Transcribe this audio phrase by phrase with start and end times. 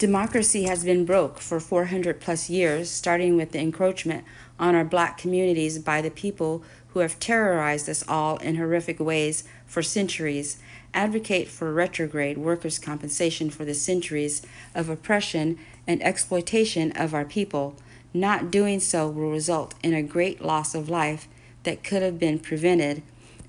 [0.00, 4.24] Democracy has been broke for 400 plus years, starting with the encroachment
[4.58, 9.44] on our black communities by the people who have terrorized us all in horrific ways
[9.66, 10.56] for centuries.
[10.94, 14.40] Advocate for retrograde workers' compensation for the centuries
[14.74, 17.76] of oppression and exploitation of our people.
[18.14, 21.28] Not doing so will result in a great loss of life
[21.64, 23.02] that could have been prevented.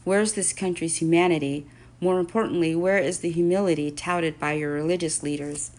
[0.04, 1.66] Where's this country's humanity?
[2.02, 5.72] More importantly, where is the humility touted by your religious leaders?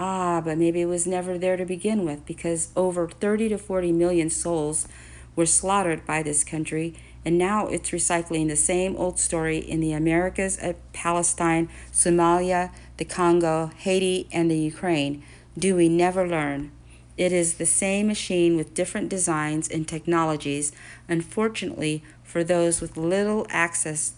[0.00, 3.90] Ah, but maybe it was never there to begin with because over 30 to 40
[3.90, 4.86] million souls
[5.34, 6.94] were slaughtered by this country,
[7.24, 10.56] and now it's recycling the same old story in the Americas,
[10.92, 15.20] Palestine, Somalia, the Congo, Haiti, and the Ukraine.
[15.58, 16.70] Do we never learn?
[17.16, 20.70] It is the same machine with different designs and technologies.
[21.08, 24.12] Unfortunately, for those with little access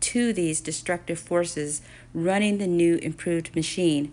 [0.00, 4.10] to these destructive forces running the new improved machine.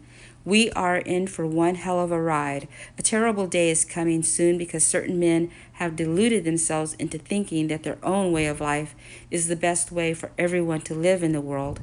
[0.47, 2.69] We are in for one hell of a ride.
[2.97, 7.83] A terrible day is coming soon because certain men have deluded themselves into thinking that
[7.83, 8.95] their own way of life
[9.29, 11.81] is the best way for everyone to live in the world.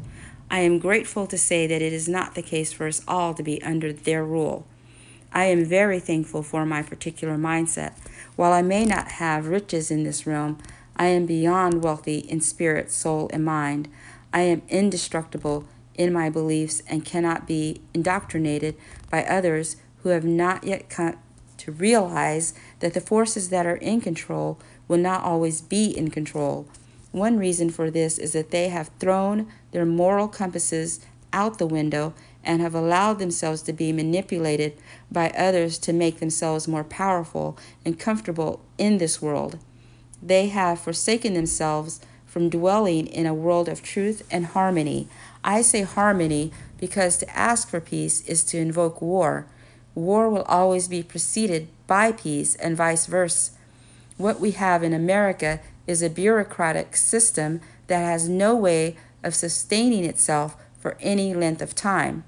[0.51, 3.43] I am grateful to say that it is not the case for us all to
[3.43, 4.67] be under their rule.
[5.31, 7.93] I am very thankful for my particular mindset.
[8.35, 10.57] While I may not have riches in this realm,
[10.97, 13.89] I am beyond wealthy in spirit, soul, and mind.
[14.33, 18.77] I am indestructible in my beliefs and cannot be indoctrinated
[19.11, 21.17] by others who have not yet come
[21.57, 26.67] to realize that the forces that are in control will not always be in control.
[27.13, 31.01] One reason for this is that they have thrown their moral compasses
[31.33, 34.77] out the window and have allowed themselves to be manipulated
[35.11, 39.59] by others to make themselves more powerful and comfortable in this world.
[40.23, 45.09] They have forsaken themselves from dwelling in a world of truth and harmony.
[45.45, 49.47] I say harmony because to ask for peace is to invoke war.
[49.95, 53.53] War will always be preceded by peace and vice versa.
[54.17, 60.05] What we have in America is a bureaucratic system that has no way of sustaining
[60.05, 62.25] itself for any length of time.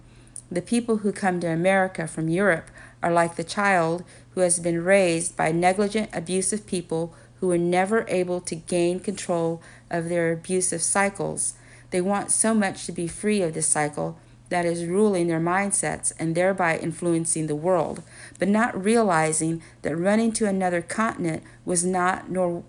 [0.50, 2.70] The people who come to America from Europe
[3.02, 8.04] are like the child who has been raised by negligent, abusive people who were never
[8.08, 11.54] able to gain control of their abusive cycles.
[11.96, 14.18] They want so much to be free of this cycle
[14.50, 18.02] that is ruling their mindsets and thereby influencing the world,
[18.38, 22.62] but not realizing that running to another continent was not, nor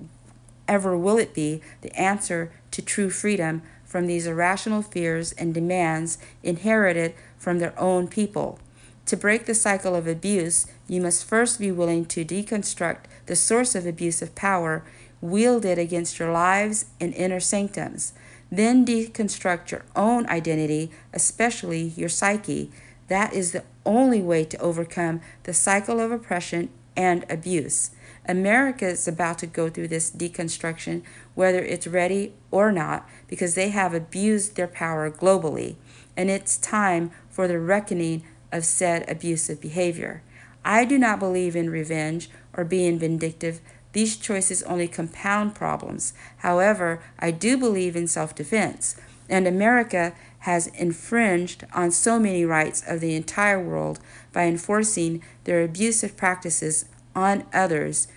[0.65, 6.19] ever will it be, the answer to true freedom from these irrational fears and demands
[6.41, 8.59] inherited from their own people.
[9.07, 13.75] To break the cycle of abuse, you must first be willing to deconstruct the source
[13.75, 14.85] of abusive power
[15.19, 18.13] wielded against your lives and inner sanctums.
[18.51, 22.71] Then deconstruct your own identity, especially your psyche.
[23.07, 27.91] That is the only way to overcome the cycle of oppression and abuse.
[28.27, 31.01] America is about to go through this deconstruction,
[31.35, 35.75] whether it's ready or not, because they have abused their power globally.
[36.17, 40.23] And it's time for the reckoning of said abusive behavior.
[40.65, 43.61] I do not believe in revenge or being vindictive.
[43.93, 46.13] These choices only compound problems.
[46.37, 48.95] However, I do believe in self defense,
[49.29, 53.99] and America has infringed on so many rights of the entire world
[54.31, 58.07] by enforcing their abusive practices on others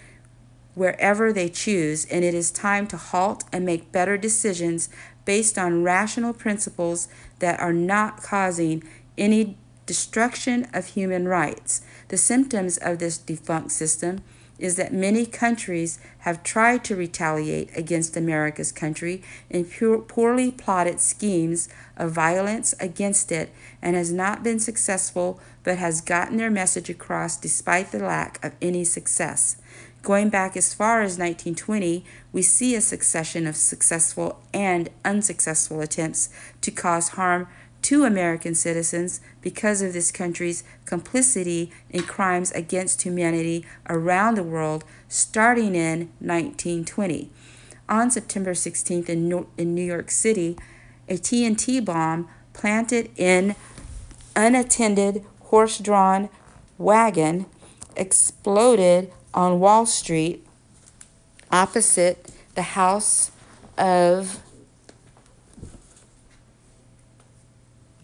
[0.74, 4.88] wherever they choose, and it is time to halt and make better decisions
[5.24, 8.82] based on rational principles that are not causing
[9.18, 11.82] any destruction of human rights.
[12.08, 14.22] The symptoms of this defunct system
[14.60, 21.68] is that many countries have tried to retaliate against America's country in poorly plotted schemes
[21.96, 23.50] of violence against it
[23.80, 28.52] and has not been successful but has gotten their message across despite the lack of
[28.60, 29.56] any success.
[30.02, 36.30] Going back as far as 1920, we see a succession of successful and unsuccessful attempts
[36.62, 37.48] to cause harm
[37.82, 44.84] to American citizens because of this country's complicity in crimes against humanity around the world
[45.08, 47.30] starting in 1920.
[47.88, 50.56] On September 16th in New York City,
[51.08, 53.56] a TNT bomb planted in
[54.36, 56.28] unattended horse drawn
[56.78, 57.46] wagon
[57.96, 60.46] exploded on Wall Street
[61.50, 63.32] opposite the house
[63.76, 64.40] of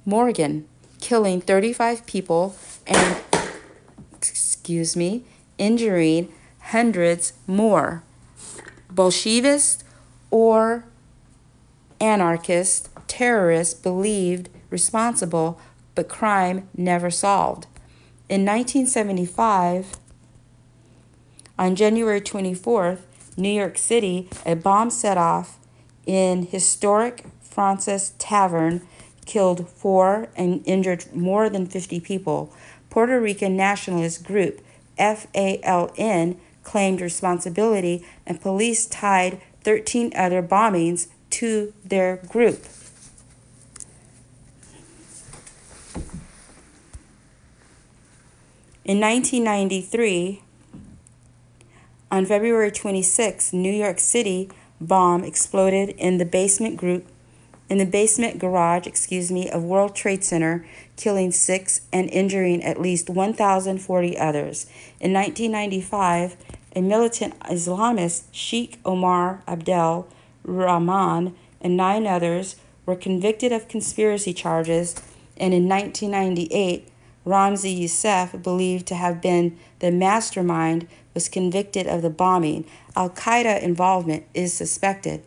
[0.09, 0.69] Morgan,
[1.01, 2.55] killing 35 people
[2.87, 3.17] and,
[4.13, 5.25] excuse me,
[5.59, 8.05] injuring hundreds more.
[8.89, 9.83] Bolshevists
[10.31, 10.85] or
[12.01, 15.61] anarchists, terrorists believed responsible,
[15.97, 17.67] but crime never solved.
[18.29, 19.97] In 1975,
[21.59, 23.01] on January 24th,
[23.37, 25.59] New York City, a bomb set off
[26.07, 28.87] in historic Fraunces Tavern
[29.27, 32.53] killed four and injured more than 50 people.
[32.89, 34.61] Puerto Rican nationalist group
[34.99, 36.37] FALN
[36.67, 42.67] claimed responsibility, and police tied 13 other bombings to their group.
[48.85, 50.43] In 1993,
[52.11, 54.49] on February 26, New York City
[54.81, 57.07] bomb exploded in the basement group
[57.69, 60.65] in the basement garage, excuse me, of World Trade Center,
[60.97, 64.67] killing 6 and injuring at least 1040 others.
[65.01, 66.37] In 1995,
[66.75, 70.07] a militant Islamist, Sheikh Omar Abdel
[70.45, 74.95] Rahman, and nine others were convicted of conspiracy charges,
[75.37, 76.89] and in 1998,
[77.27, 82.65] Ramzi Youssef, believed to have been the mastermind, was convicted of the bombing.
[82.95, 85.25] Al Qaeda involvement is suspected.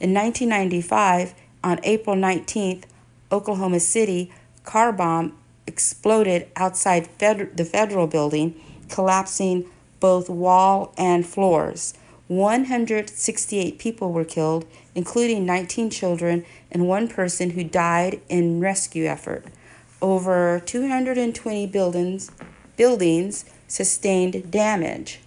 [0.00, 2.84] In 1995, on April 19th,
[3.30, 4.32] Oklahoma City,
[4.64, 5.36] car bomb
[5.66, 9.64] exploded outside fed- the federal building, collapsing
[10.00, 11.94] both wall and floors.
[12.28, 14.64] 168 people were killed,
[14.94, 19.44] including 19 children and one person who died in rescue effort
[20.02, 22.30] over 220 buildings,
[22.76, 25.20] buildings sustained damage.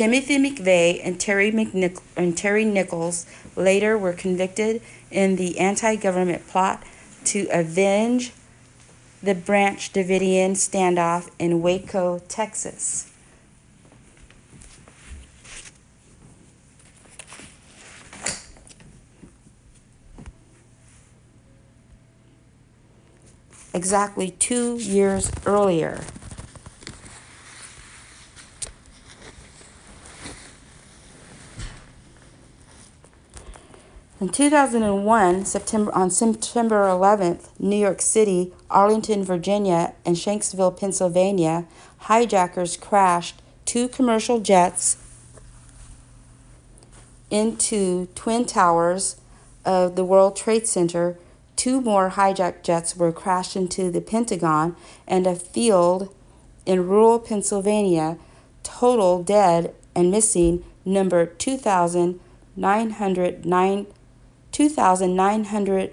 [0.00, 4.80] Timothy McVeigh and Terry, McNich- and Terry Nichols later were convicted
[5.10, 6.82] in the anti government plot
[7.26, 8.32] to avenge
[9.22, 13.12] the Branch Davidian standoff in Waco, Texas.
[23.74, 26.00] exactly two years earlier.
[34.20, 41.66] In 2001, September, on September 11th, New York City, Arlington, Virginia, and Shanksville, Pennsylvania,
[42.00, 44.98] hijackers crashed two commercial jets
[47.30, 49.16] into twin towers
[49.64, 51.16] of the World Trade Center
[51.60, 54.74] Two more hijacked jets were crashed into the Pentagon
[55.06, 56.08] and a field
[56.64, 58.16] in rural Pennsylvania.
[58.62, 63.86] Total dead and missing number 2,909.
[64.60, 65.92] 2,900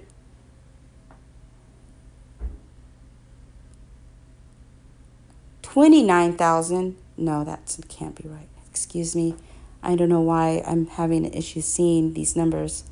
[5.61, 6.97] 29,000.
[7.15, 8.49] No, that can't be right.
[8.69, 9.35] Excuse me.
[9.81, 12.83] I don't know why I'm having an issue seeing these numbers.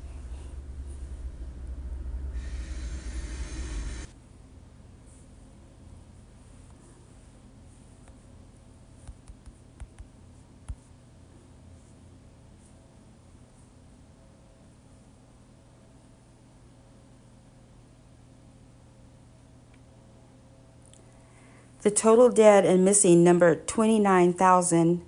[21.86, 25.02] The total dead and missing number 29,000.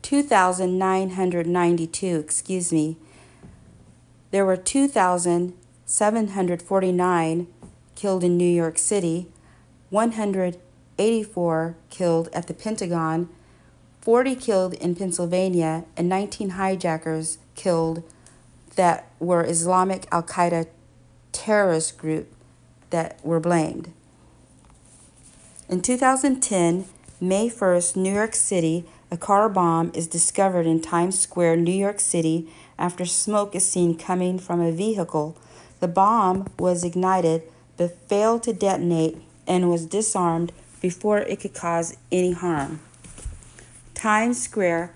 [0.00, 2.96] 2,992, excuse me.
[4.30, 7.46] There were 2,749
[7.94, 9.28] killed in New York City,
[9.90, 13.28] 184 killed at the Pentagon,
[14.00, 18.02] 40 killed in Pennsylvania, and 19 hijackers killed
[18.76, 20.66] that were Islamic Al Qaeda
[21.32, 22.32] terrorist group
[22.90, 23.92] that were blamed.
[25.68, 26.86] In 2010,
[27.20, 32.00] May 1st, New York City, a car bomb is discovered in Times Square, New York
[32.00, 35.36] City, after smoke is seen coming from a vehicle.
[35.80, 37.42] The bomb was ignited
[37.76, 39.16] but failed to detonate
[39.46, 42.80] and was disarmed before it could cause any harm.
[43.94, 44.94] Times Square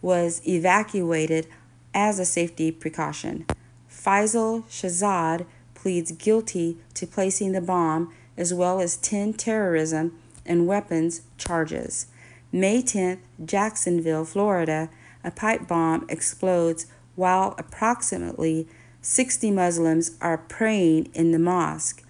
[0.00, 1.46] was evacuated
[1.94, 3.46] as a safety precaution.
[3.90, 5.46] Faisal Shahzad
[5.82, 12.06] pleads guilty to placing the bomb as well as 10 terrorism and weapons charges.
[12.52, 14.90] May 10th, Jacksonville, Florida,
[15.24, 16.86] a pipe bomb explodes
[17.16, 18.68] while approximately
[19.00, 22.04] 60 Muslims are praying in the mosque.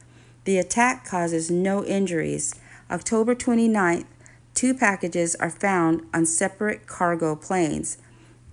[0.45, 2.55] The attack causes no injuries.
[2.91, 4.05] October 29th,
[4.53, 7.97] two packages are found on separate cargo planes.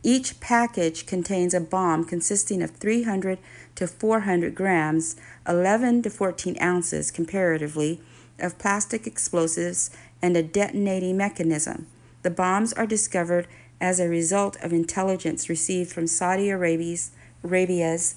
[0.01, 3.37] Each package contains a bomb consisting of 300
[3.75, 5.15] to 400 grams,
[5.47, 8.01] 11 to 14 ounces comparatively,
[8.39, 9.89] of plastic explosives
[10.21, 11.87] and a detonating mechanism.
[12.21, 13.47] The bombs are discovered
[13.81, 17.11] as a result of intelligence received from Saudi Arabia's,
[17.43, 18.15] Arabia's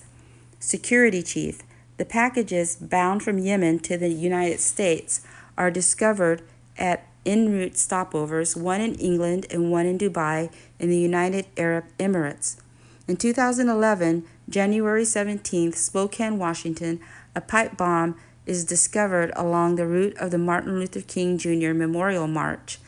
[0.58, 1.62] security chief.
[1.96, 5.20] The packages bound from Yemen to the United States
[5.56, 6.42] are discovered
[6.78, 11.84] at en route stopovers, one in England and one in Dubai in the United Arab
[11.98, 12.56] Emirates.
[13.08, 17.00] In 2011, January 17th, Spokane, Washington,
[17.34, 21.72] a pipe bomb is discovered along the route of the Martin Luther King Jr.
[21.72, 22.78] Memorial March.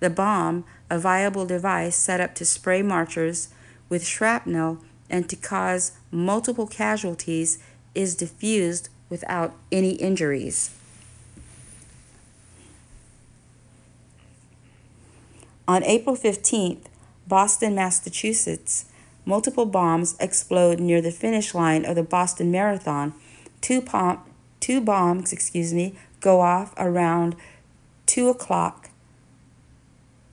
[0.00, 3.48] The bomb, a viable device set up to spray marchers
[3.88, 7.58] with shrapnel and to cause multiple casualties,
[7.94, 10.73] is diffused without any injuries.
[15.66, 16.84] On April 15th,
[17.26, 18.84] Boston, Massachusetts,
[19.24, 23.14] multiple bombs explode near the finish line of the Boston Marathon.
[23.62, 24.20] Two, pom-
[24.60, 27.34] two bombs, excuse me, go off around
[28.06, 28.90] 2 o'clock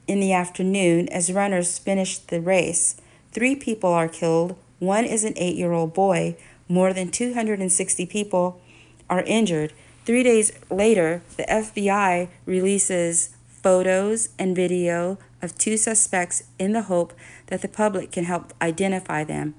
[0.05, 2.97] in the afternoon as runners finish the race.
[3.31, 4.57] Three people are killed.
[4.79, 6.35] One is an eight year old boy.
[6.67, 8.59] More than 260 people
[9.09, 9.71] are injured.
[10.05, 13.29] Three days later, the FBI releases
[13.61, 17.13] photos and video of two suspects in the hope
[17.47, 19.55] that the public can help identify them.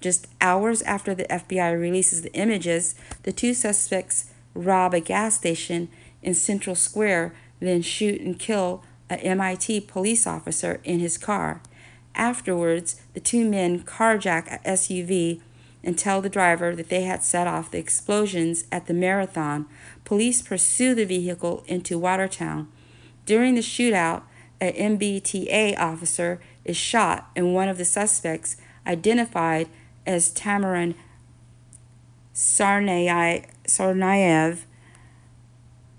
[0.00, 5.88] Just hours after the FBI releases the images, the two suspects rob a gas station
[6.22, 11.62] in Central Square, then shoot and kill a MIT police officer in his car.
[12.14, 15.40] Afterwards, the two men carjack a SUV
[15.84, 19.66] and tell the driver that they had set off the explosions at the marathon.
[20.04, 22.68] Police pursue the vehicle into Watertown.
[23.24, 24.22] During the shootout,
[24.60, 29.68] an MBTA officer is shot, and one of the suspects, identified
[30.06, 30.94] as Tamaran
[32.34, 33.58] Tsarnaev,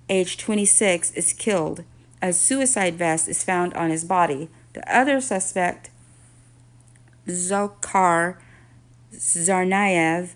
[0.10, 1.84] age 26, is killed.
[2.22, 4.50] A suicide vest is found on his body.
[4.74, 5.90] The other suspect,
[7.28, 8.38] Zokhar
[9.14, 10.34] Tsarnaev,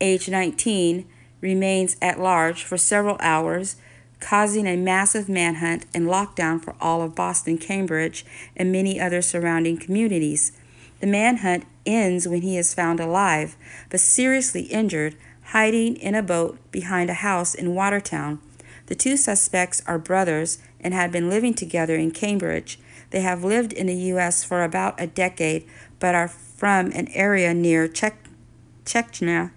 [0.00, 1.06] age 19,
[1.40, 3.76] remains at large for several hours
[4.24, 8.24] causing a massive manhunt and lockdown for all of Boston, Cambridge,
[8.56, 10.52] and many other surrounding communities.
[11.00, 13.54] The manhunt ends when he is found alive,
[13.90, 15.14] but seriously injured,
[15.48, 18.40] hiding in a boat behind a house in Watertown.
[18.86, 22.78] The two suspects are brothers and had been living together in Cambridge.
[23.10, 24.42] They have lived in the U.S.
[24.42, 25.68] for about a decade,
[26.00, 29.50] but are from an area near Chechnya,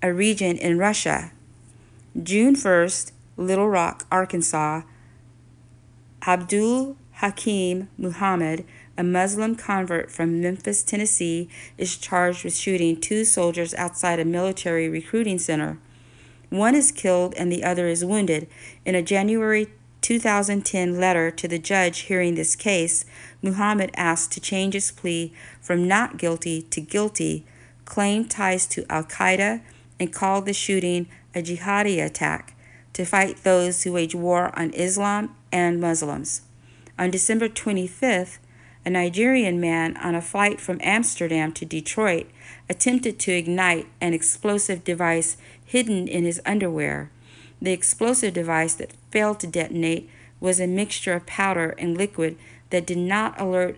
[0.00, 1.32] a region in Russia.
[2.22, 4.82] June 1st, Little Rock, Arkansas,
[6.26, 8.64] Abdul Hakim Muhammad,
[8.96, 14.88] a Muslim convert from Memphis, Tennessee, is charged with shooting two soldiers outside a military
[14.88, 15.78] recruiting center.
[16.48, 18.48] One is killed and the other is wounded.
[18.86, 19.68] In a January
[20.00, 23.04] 2010 letter to the judge hearing this case,
[23.42, 27.44] Muhammad asked to change his plea from not guilty to guilty,
[27.84, 29.60] claimed ties to Al Qaeda,
[30.00, 32.55] and called the shooting a jihadi attack
[32.96, 36.40] to fight those who wage war on Islam and Muslims.
[36.98, 38.38] On December 25th,
[38.86, 42.26] a Nigerian man on a flight from Amsterdam to Detroit
[42.70, 47.10] attempted to ignite an explosive device hidden in his underwear.
[47.60, 50.08] The explosive device that failed to detonate
[50.40, 52.38] was a mixture of powder and liquid
[52.70, 53.76] that did not alert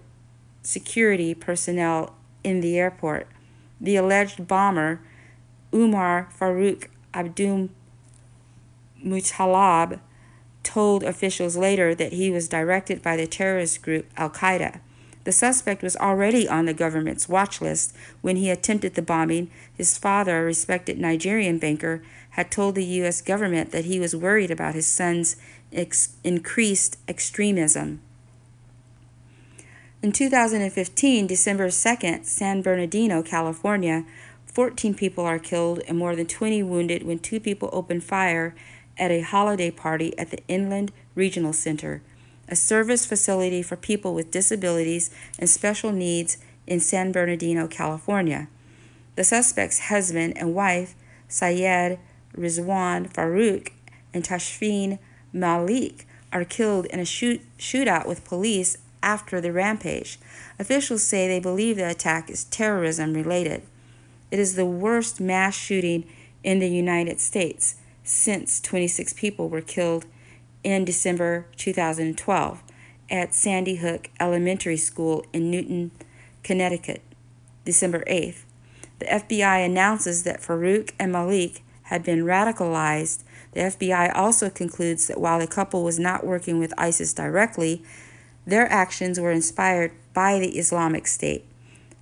[0.62, 3.26] security personnel in the airport.
[3.80, 5.00] The alleged bomber,
[5.74, 7.70] Umar Farouk Abdul
[9.04, 10.00] Mutallab
[10.62, 14.80] told officials later that he was directed by the terrorist group Al Qaeda.
[15.24, 19.50] The suspect was already on the government's watch list when he attempted the bombing.
[19.76, 23.20] His father, a respected Nigerian banker, had told the U.S.
[23.20, 25.36] government that he was worried about his son's
[25.72, 28.00] ex- increased extremism.
[30.00, 34.04] In 2015, December 2nd, San Bernardino, California,
[34.46, 38.54] 14 people are killed and more than 20 wounded when two people opened fire
[38.98, 42.02] at a holiday party at the Inland Regional Center,
[42.48, 48.48] a service facility for people with disabilities and special needs in San Bernardino, California.
[49.16, 50.94] The suspect's husband and wife,
[51.28, 51.98] Syed
[52.36, 53.72] Rizwan Farook
[54.14, 54.98] and Tashfeen
[55.32, 60.18] Malik, are killed in a shoot- shootout with police after the rampage.
[60.58, 63.62] Officials say they believe the attack is terrorism related.
[64.30, 66.04] It is the worst mass shooting
[66.42, 67.76] in the United States
[68.08, 70.06] since 26 people were killed
[70.64, 72.62] in December 2012
[73.10, 75.90] at Sandy Hook Elementary School in Newtown,
[76.42, 77.02] Connecticut,
[77.64, 78.44] December 8th.
[78.98, 83.24] The FBI announces that Farook and Malik had been radicalized.
[83.52, 87.82] The FBI also concludes that while the couple was not working with ISIS directly,
[88.46, 91.44] their actions were inspired by the Islamic State.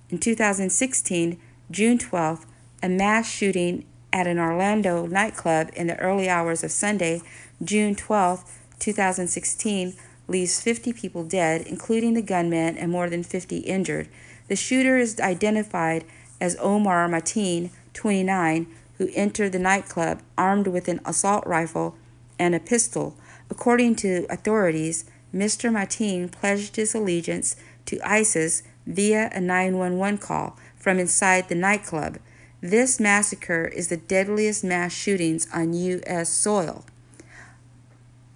[0.09, 1.37] In 2016,
[1.69, 2.45] June 12th,
[2.81, 3.85] a mass shooting
[4.17, 7.21] at an Orlando nightclub in the early hours of Sunday,
[7.63, 8.43] June 12,
[8.79, 9.93] 2016,
[10.27, 14.09] leaves 50 people dead, including the gunman, and more than 50 injured.
[14.47, 16.03] The shooter is identified
[16.41, 18.65] as Omar Mateen, 29,
[18.97, 21.95] who entered the nightclub armed with an assault rifle
[22.39, 23.15] and a pistol.
[23.51, 25.71] According to authorities, Mr.
[25.71, 27.55] Mateen pledged his allegiance
[27.85, 32.17] to ISIS via a 911 call from inside the nightclub.
[32.61, 36.29] This massacre is the deadliest mass shootings on U.S.
[36.29, 36.85] soil.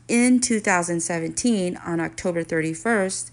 [0.08, 3.32] In 2017, on October 31st,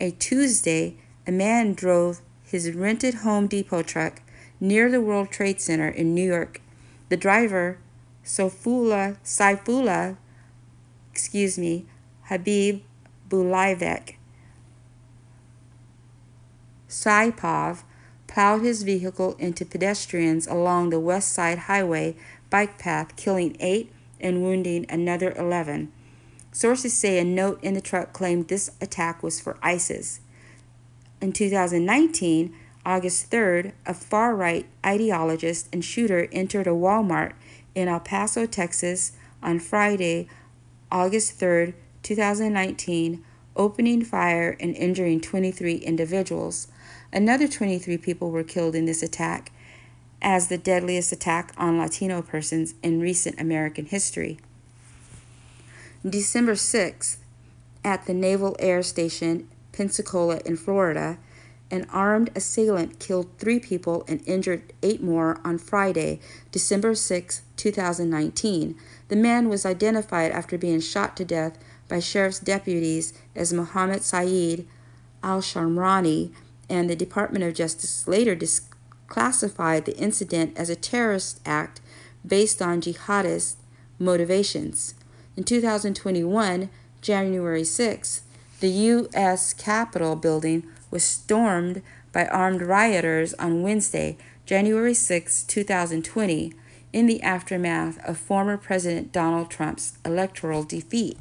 [0.00, 0.96] a Tuesday,
[1.28, 4.20] a man drove his rented Home Depot truck
[4.58, 6.60] near the World Trade Center in New York.
[7.08, 7.78] The driver,
[8.24, 10.16] Sofula Saifullah,
[11.12, 11.86] excuse me,
[12.24, 12.80] Habib
[13.28, 14.16] Bulaivek,
[16.88, 17.84] Saipov,
[18.30, 22.14] plowed his vehicle into pedestrians along the West Side Highway
[22.48, 25.90] bike path, killing eight and wounding another 11.
[26.52, 30.20] Sources say a note in the truck claimed this attack was for ISIS.
[31.20, 32.54] In 2019,
[32.86, 37.32] August 3rd, a far right ideologist and shooter entered a Walmart
[37.74, 40.28] in El Paso, Texas on Friday,
[40.90, 43.24] August 3rd, 2019,
[43.56, 46.68] opening fire and injuring 23 individuals.
[47.12, 49.50] Another 23 people were killed in this attack,
[50.22, 54.38] as the deadliest attack on Latino persons in recent American history.
[56.08, 57.16] December 6th,
[57.84, 61.18] at the Naval Air Station, Pensacola, in Florida,
[61.70, 66.20] an armed assailant killed three people and injured eight more on Friday,
[66.52, 68.76] December 6, 2019.
[69.08, 74.66] The man was identified after being shot to death by sheriff's deputies as Mohammed Saeed
[75.22, 76.32] al Shamrani
[76.70, 78.38] and the Department of Justice later
[79.08, 81.80] classified the incident as a terrorist act
[82.26, 83.56] based on jihadist
[83.98, 84.94] motivations.
[85.36, 88.22] In 2021, January 6,
[88.60, 89.52] the U.S.
[89.52, 96.52] Capitol building was stormed by armed rioters on Wednesday, January 6, 2020,
[96.92, 101.18] in the aftermath of former President Donald Trump's electoral defeat.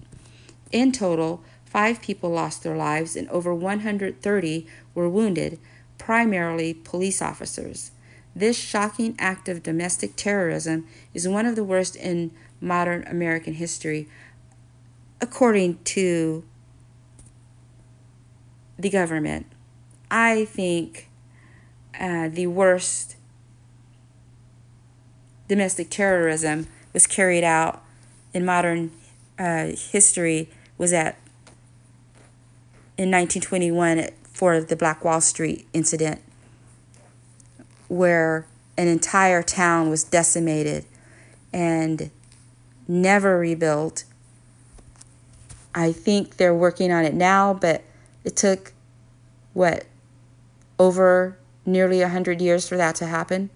[0.71, 5.60] In total, five people lost their lives and over 130 were wounded,
[5.97, 7.91] primarily police officers.
[8.36, 14.08] This shocking act of domestic terrorism is one of the worst in modern American history,
[15.21, 16.43] according to
[18.77, 19.45] the government.
[20.10, 21.10] I think
[21.99, 23.15] uh, the worst
[25.47, 27.84] domestic terrorism was carried out
[28.34, 28.91] in modern
[29.38, 31.17] uh, history was at
[32.99, 36.19] in 1921 for the Black Wall Street incident,
[37.88, 38.45] where
[38.77, 40.83] an entire town was decimated
[41.53, 42.12] and
[42.89, 44.03] never rebuilt.
[45.73, 47.85] I think they're working on it now, but
[48.25, 48.73] it took
[49.53, 49.85] what
[50.77, 53.49] over nearly 100 years for that to happen.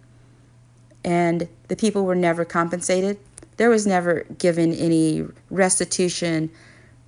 [1.03, 3.19] And the people were never compensated.
[3.57, 6.49] There was never given any restitution,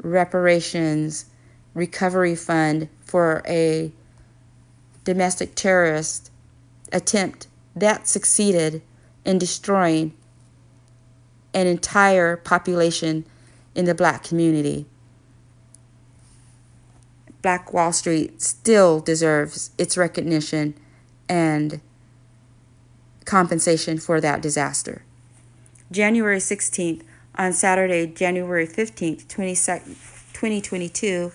[0.03, 1.27] reparations,
[1.75, 3.91] recovery fund for a
[5.03, 6.31] domestic terrorist
[6.91, 8.81] attempt that succeeded
[9.23, 10.13] in destroying
[11.53, 13.23] an entire population
[13.75, 14.87] in the black community.
[17.41, 20.73] Black Wall Street still deserves its recognition
[21.29, 21.79] and
[23.25, 25.03] compensation for that disaster.
[25.91, 27.03] January 16th,
[27.35, 31.31] on Saturday, January 15th, 2022,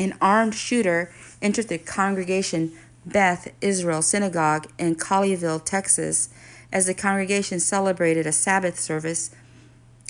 [0.00, 2.72] an armed shooter entered the congregation
[3.04, 6.30] Beth Israel Synagogue in Colleyville, Texas,
[6.72, 9.30] as the congregation celebrated a Sabbath service.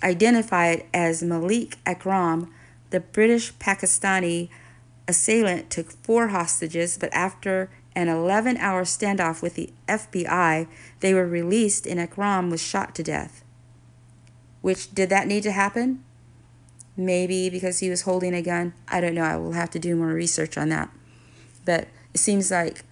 [0.03, 2.53] Identified as Malik Akram,
[2.90, 4.48] the British Pakistani
[5.09, 10.68] assailant took four hostages, but after an 11 hour standoff with the FBI,
[11.00, 13.42] they were released and Akram was shot to death.
[14.61, 16.05] Which, did that need to happen?
[17.00, 18.74] Maybe because he was holding a gun.
[18.86, 19.22] I don't know.
[19.22, 20.90] I will have to do more research on that.
[21.64, 22.84] But it seems like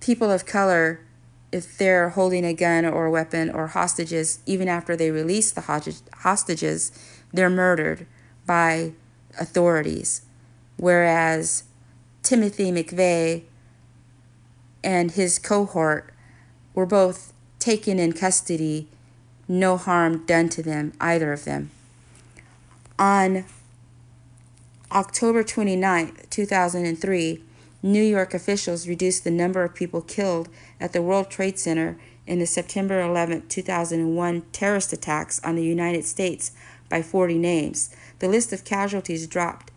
[0.00, 1.06] people of color,
[1.52, 5.60] if they're holding a gun or a weapon or hostages, even after they release the
[5.60, 6.90] hostages,
[7.32, 8.08] they're murdered
[8.44, 8.94] by
[9.38, 10.22] authorities.
[10.78, 11.62] Whereas
[12.24, 13.44] Timothy McVeigh
[14.82, 16.12] and his cohort
[16.74, 18.88] were both taken in custody
[19.52, 21.70] no harm done to them, either of them.
[22.98, 23.44] On
[24.90, 27.42] October 29, 2003,
[27.82, 30.48] New York officials reduced the number of people killed
[30.80, 36.06] at the World Trade Center in the September 11, 2001 terrorist attacks on the United
[36.06, 36.52] States
[36.88, 37.94] by 40 names.
[38.20, 39.70] The list of casualties dropped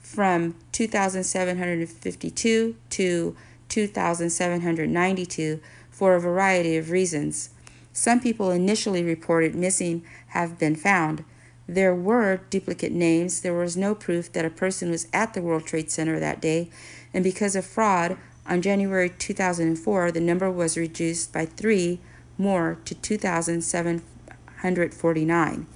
[0.00, 3.36] from 2,752 to
[3.68, 5.60] 2,792
[5.94, 7.50] for a variety of reasons.
[7.92, 11.24] Some people initially reported missing have been found.
[11.68, 13.40] There were duplicate names.
[13.40, 16.68] There was no proof that a person was at the World Trade Center that day.
[17.14, 22.00] And because of fraud, on January 2004, the number was reduced by three
[22.36, 25.66] more to 2,749.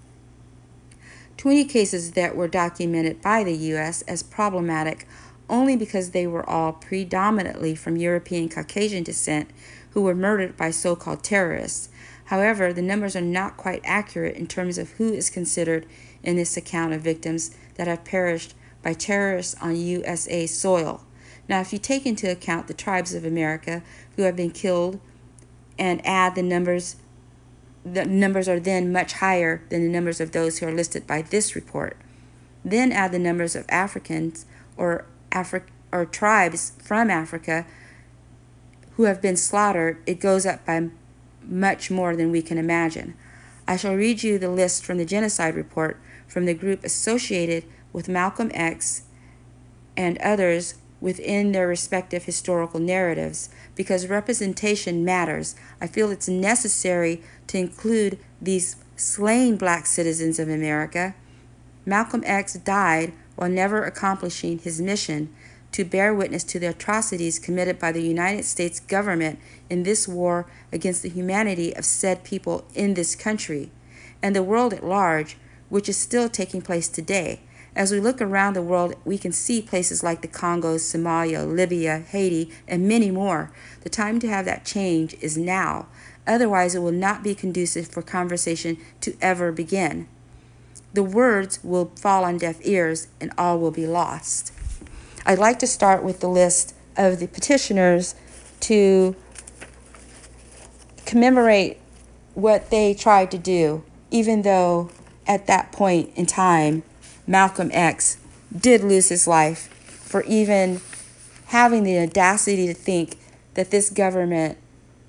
[1.37, 4.03] 20 cases that were documented by the U.S.
[4.03, 5.07] as problematic
[5.49, 9.51] only because they were all predominantly from European Caucasian descent
[9.91, 11.89] who were murdered by so called terrorists.
[12.27, 15.87] However, the numbers are not quite accurate in terms of who is considered
[16.23, 21.05] in this account of victims that have perished by terrorists on USA soil.
[21.49, 23.83] Now, if you take into account the tribes of America
[24.17, 25.01] who have been killed
[25.79, 26.97] and add the numbers,
[27.85, 31.23] the numbers are then much higher than the numbers of those who are listed by
[31.23, 31.97] this report.
[32.65, 34.45] Then add the numbers of Africans
[34.77, 37.65] or Afri- or tribes from Africa
[38.99, 40.89] who have been slaughtered, it goes up by
[41.45, 43.15] much more than we can imagine.
[43.65, 48.09] I shall read you the list from the genocide report from the group associated with
[48.09, 49.05] Malcolm X
[49.97, 55.55] and others within their respective historical narratives because representation matters.
[55.81, 61.15] I feel it's necessary to include these slain black citizens of America.
[61.87, 65.33] Malcolm X died while never accomplishing his mission
[65.79, 69.39] to bear witness to the atrocities committed by the United States government
[69.71, 73.71] in this war against the humanity of said people in this country
[74.21, 75.37] and the world at large,
[75.69, 77.39] which is still taking place today.
[77.77, 82.01] As we look around the world, we can see places like the Congo, Somalia, Libya,
[82.01, 83.53] Haiti, and many more.
[83.83, 85.87] The time to have that change is now.
[86.27, 90.09] Otherwise, it will not be conducive for conversation to ever begin.
[90.93, 94.53] The words will fall on deaf ears and all will be lost.
[95.29, 98.15] I'd like to start with the list of the petitioners
[98.61, 99.15] to
[101.05, 101.77] commemorate
[102.33, 104.91] what they tried to do, even though
[105.27, 106.83] at that point in time,
[107.27, 108.17] Malcolm X
[108.57, 110.81] did lose his life for even
[111.49, 113.19] having the audacity to think
[113.53, 114.57] that this government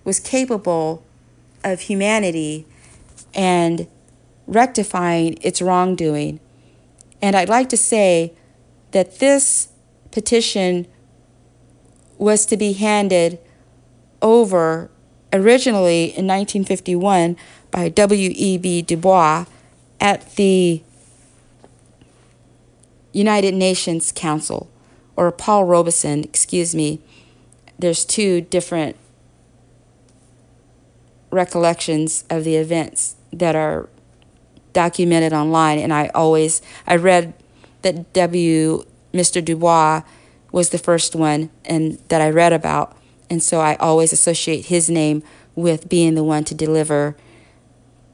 [0.04, 1.02] was capable
[1.64, 2.66] of humanity
[3.34, 3.88] and
[4.48, 6.42] rectifying its wrongdoing.
[7.22, 8.34] And I'd like to say
[8.92, 9.70] that this
[10.12, 10.88] petition
[12.18, 13.40] was to be handed
[14.22, 14.90] over
[15.32, 17.38] originally in 1951
[17.72, 18.82] by W.E.B.
[18.82, 19.46] Du Bois
[20.00, 20.82] at the
[23.12, 24.70] United Nations Council,
[25.16, 27.00] or Paul Robeson, excuse me.
[27.78, 28.96] There's two different
[31.32, 33.90] recollections of the events that are
[34.74, 37.34] documented online, and I always I read
[37.82, 38.86] that W.
[39.14, 39.44] Mr.
[39.44, 40.02] Du Bois
[40.52, 42.98] was the first one and that I read about,
[43.30, 45.24] and so I always associate his name
[45.56, 47.16] with being the one to deliver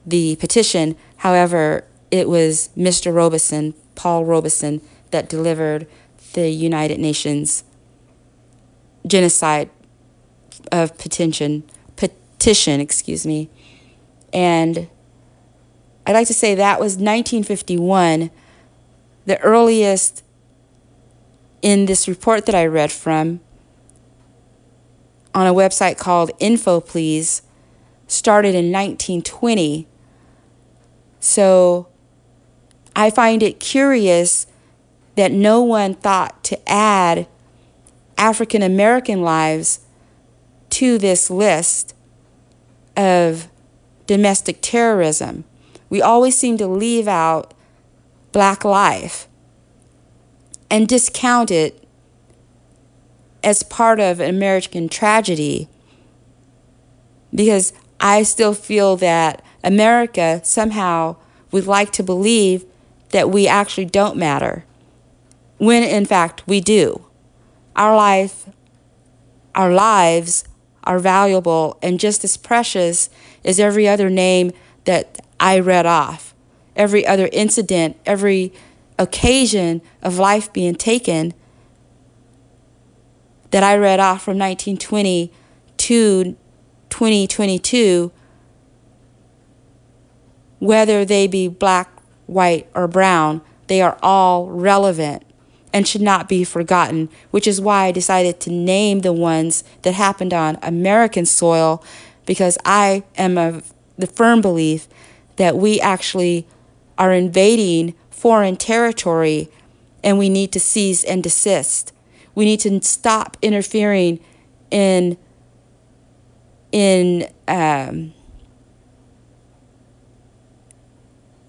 [0.06, 0.96] the petition.
[1.18, 3.14] However, it was Mr.
[3.14, 4.82] Robeson, Paul Robeson,
[5.12, 5.88] that delivered
[6.34, 7.64] the United Nations
[9.08, 9.70] genocide
[10.72, 11.64] of petition
[12.46, 13.50] petition, excuse me.
[14.32, 14.88] And
[16.06, 18.30] I'd like to say that was 1951,
[19.26, 20.24] the earliest
[21.66, 23.40] in this report that I read from
[25.34, 27.42] on a website called Infoplease
[28.06, 29.88] started in 1920.
[31.20, 31.88] So
[32.96, 34.46] I find it curious
[35.16, 37.28] that no one thought to add
[38.16, 39.80] African American lives
[40.70, 41.96] to this list
[42.96, 43.50] of
[44.06, 45.46] domestic terrorism.
[45.90, 47.56] We always seem to leave out
[48.32, 49.28] black life
[50.70, 51.88] and discount it
[53.44, 55.68] as part of an American tragedy
[57.34, 61.18] because I still feel that America somehow
[61.52, 62.66] would like to believe
[63.12, 64.66] that we actually don't matter
[65.58, 67.06] when in fact we do.
[67.76, 68.50] Our life,
[69.54, 70.46] our lives
[70.84, 73.10] are valuable and just as precious
[73.44, 74.52] as every other name
[74.86, 76.34] that I read off.
[76.76, 78.52] Every other incident, every
[78.98, 81.34] occasion of life being taken
[83.52, 85.32] that I read off from 1920
[85.78, 86.36] to
[86.90, 88.12] 2022,
[90.60, 91.90] whether they be black,
[92.26, 95.24] white, or brown, they are all relevant
[95.74, 99.94] and should not be forgotten, which is why I decided to name the ones that
[99.94, 101.84] happened on American soil
[102.26, 104.88] because I am of the firm belief
[105.36, 106.48] that we actually
[106.98, 109.50] are invading foreign territory
[110.04, 111.92] and we need to cease and desist.
[112.36, 114.20] We need to stop interfering
[114.72, 115.18] in
[116.72, 118.14] in um,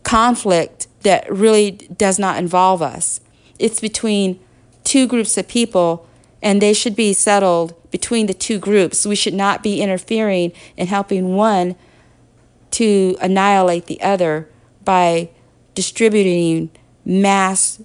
[0.02, 3.20] conflict that really does not involve us.
[3.58, 4.38] It's between
[4.84, 6.06] two groups of people,
[6.42, 9.04] and they should be settled between the two groups.
[9.04, 11.74] We should not be interfering and helping one
[12.72, 14.48] to annihilate the other
[14.84, 15.30] by
[15.76, 16.70] distributing
[17.04, 17.80] mass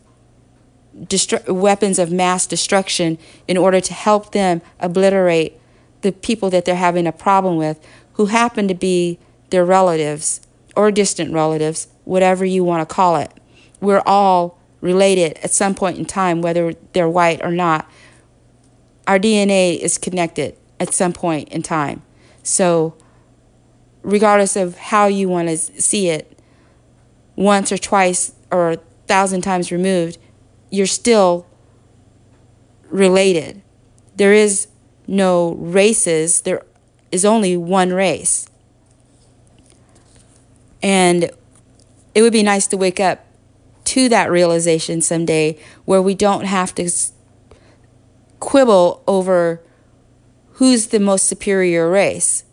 [0.98, 5.60] destru- weapons of mass destruction in order to help them obliterate
[6.02, 7.80] the people that they're having a problem with
[8.14, 9.20] who happen to be
[9.52, 10.42] their relatives
[10.76, 13.32] or distant relatives whatever you want to call it.
[13.80, 17.90] We're all related at some point in time, whether they're white or not.
[19.06, 22.02] Our DNA is connected at some point in time.
[22.42, 22.96] So,
[24.02, 26.31] regardless of how you want to see it,
[27.36, 30.18] once or twice or a thousand times removed,
[30.70, 31.46] you're still
[32.90, 33.62] related.
[34.16, 34.68] There is
[35.08, 36.64] no races, there
[37.12, 38.48] is only one race.
[40.84, 41.32] And
[42.16, 43.26] it would be nice to wake up
[43.86, 46.90] to that realization someday where we don't have to
[48.40, 49.62] quibble over
[50.54, 52.44] who's the most superior race.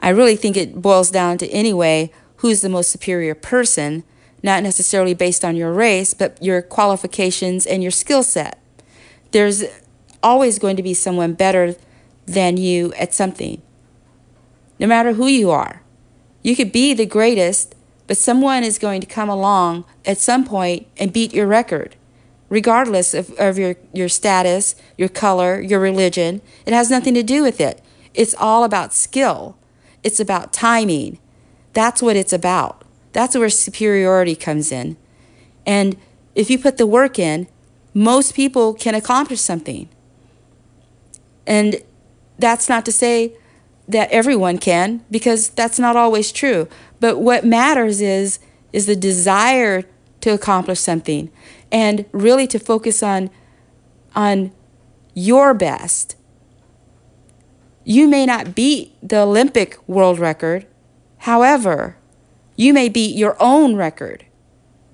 [0.00, 4.04] I really think it boils down to anyway who's the most superior person,
[4.42, 8.60] not necessarily based on your race, but your qualifications and your skill set.
[9.32, 9.64] There's
[10.22, 11.76] always going to be someone better
[12.26, 13.62] than you at something,
[14.78, 15.82] no matter who you are.
[16.42, 17.74] You could be the greatest,
[18.06, 21.96] but someone is going to come along at some point and beat your record,
[22.48, 26.40] regardless of, of your, your status, your color, your religion.
[26.66, 27.82] It has nothing to do with it.
[28.14, 29.56] It's all about skill,
[30.04, 31.18] it's about timing.
[31.78, 32.82] That's what it's about.
[33.12, 34.96] That's where superiority comes in.
[35.64, 35.96] And
[36.34, 37.46] if you put the work in,
[37.94, 39.88] most people can accomplish something.
[41.46, 41.76] And
[42.36, 43.36] that's not to say
[43.86, 46.66] that everyone can because that's not always true.
[46.98, 48.40] But what matters is
[48.72, 49.84] is the desire
[50.22, 51.30] to accomplish something
[51.70, 53.30] and really to focus on
[54.16, 54.50] on
[55.14, 56.16] your best.
[57.84, 60.66] You may not beat the Olympic world record.
[61.18, 61.96] However,
[62.56, 64.24] you may beat your own record.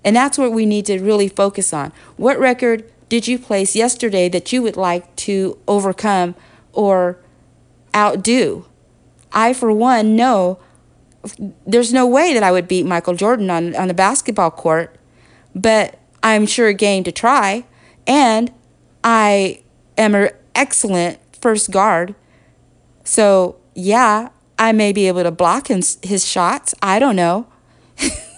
[0.05, 1.93] And that's what we need to really focus on.
[2.17, 6.35] What record did you place yesterday that you would like to overcome
[6.73, 7.19] or
[7.95, 8.67] outdo?
[9.33, 10.59] I, for one, know
[11.67, 14.97] there's no way that I would beat Michael Jordan on, on the basketball court,
[15.55, 17.65] but I'm sure game to try.
[18.07, 18.53] And
[19.03, 19.63] I
[19.97, 22.15] am an excellent first guard.
[23.05, 24.29] So, yeah,
[24.65, 26.75] I may be able to block his, his shots.
[26.81, 27.47] I don't know.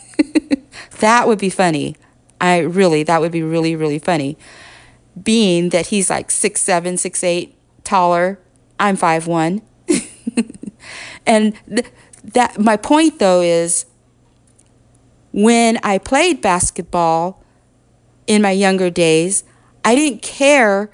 [0.99, 1.95] that would be funny.
[2.41, 4.37] I really, that would be really, really funny.
[5.23, 8.41] Being that he's like six seven, six eight, taller.
[8.81, 9.63] I'm five one.
[11.27, 11.93] and th-
[12.25, 13.87] that my point though is
[15.31, 17.41] when I played basketball
[18.27, 19.45] in my younger days,
[19.85, 20.91] I didn't care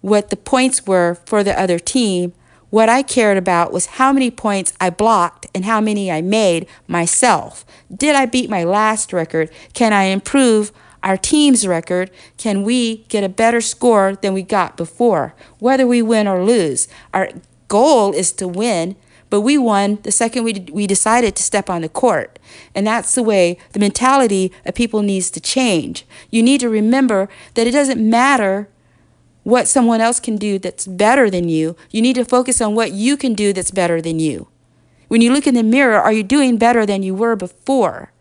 [0.00, 2.32] what the points were for the other team.
[2.74, 6.66] What I cared about was how many points I blocked and how many I made
[6.88, 7.64] myself.
[7.88, 9.48] Did I beat my last record?
[9.74, 12.10] Can I improve our team's record?
[12.36, 15.36] Can we get a better score than we got before?
[15.60, 17.28] Whether we win or lose, our
[17.68, 18.96] goal is to win
[19.30, 22.38] but we won the second we, we decided to step on the court.
[22.72, 26.06] And that's the way the mentality of people needs to change.
[26.30, 28.68] You need to remember that it doesn't matter
[29.44, 31.76] what someone else can do that's better than you.
[31.90, 34.48] You need to focus on what you can do that's better than you.
[35.08, 38.12] When you look in the mirror, are you doing better than you were before?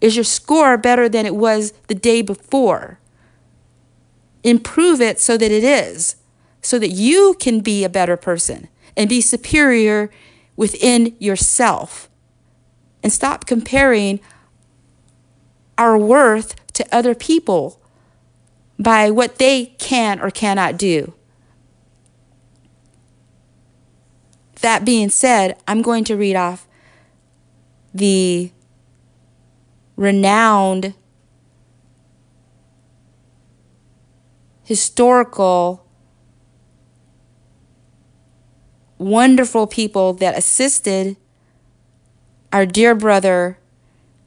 [0.00, 3.00] Is your score better than it was the day before?
[4.44, 6.16] Improve it so that it is,
[6.60, 10.10] so that you can be a better person and be superior
[10.56, 12.08] within yourself
[13.02, 14.20] and stop comparing
[15.78, 17.80] our worth to other people
[18.78, 21.14] by what they can or cannot do.
[24.60, 26.66] That being said, I'm going to read off
[27.94, 28.50] the
[29.96, 30.94] renowned
[34.64, 35.86] historical
[38.98, 41.16] wonderful people that assisted
[42.52, 43.58] our dear brother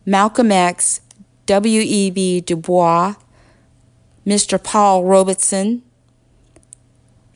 [0.06, 1.02] Malcolm X
[1.46, 2.42] W.E.B.
[2.42, 3.16] Du Bois,
[4.30, 4.63] Mr.
[4.63, 5.82] Paul Robeson,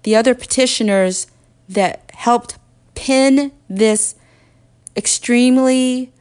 [0.04, 1.26] the other petitioners
[1.68, 2.60] that helped
[2.94, 4.14] pen this
[4.96, 6.14] extremely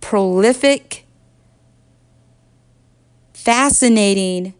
[0.00, 1.04] prolific,
[3.32, 4.54] fascinating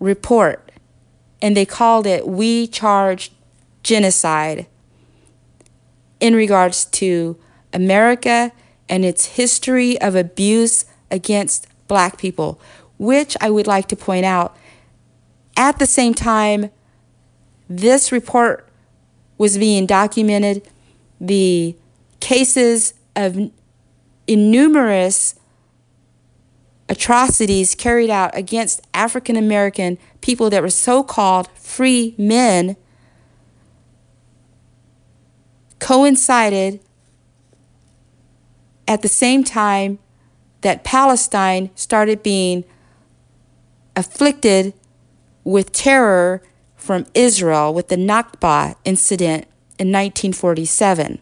[0.00, 0.72] report.
[1.42, 3.32] And they called it We Charge
[3.82, 4.66] Genocide
[6.20, 7.36] in regards to
[7.74, 8.52] America
[8.88, 12.58] and its history of abuse against black people,
[13.02, 14.56] which I would like to point out
[15.56, 16.70] at the same time
[17.68, 18.68] this report
[19.38, 20.62] was being documented,
[21.20, 21.76] the
[22.20, 23.50] cases of
[24.28, 25.34] innumerous
[26.88, 32.76] atrocities carried out against African American people that were so called free men
[35.80, 36.78] coincided
[38.86, 39.98] at the same time
[40.60, 42.62] that Palestine started being
[43.96, 44.74] afflicted
[45.44, 46.42] with terror
[46.76, 49.44] from Israel with the Nakba incident
[49.78, 51.18] in 1947.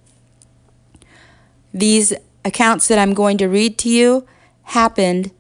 [1.73, 2.13] These
[2.45, 4.27] accounts that I'm going to read to you
[4.65, 5.31] happened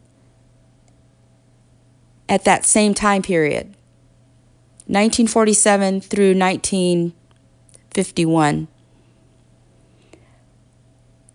[2.29, 3.75] at that same time period
[4.87, 8.69] 1947 through 1951.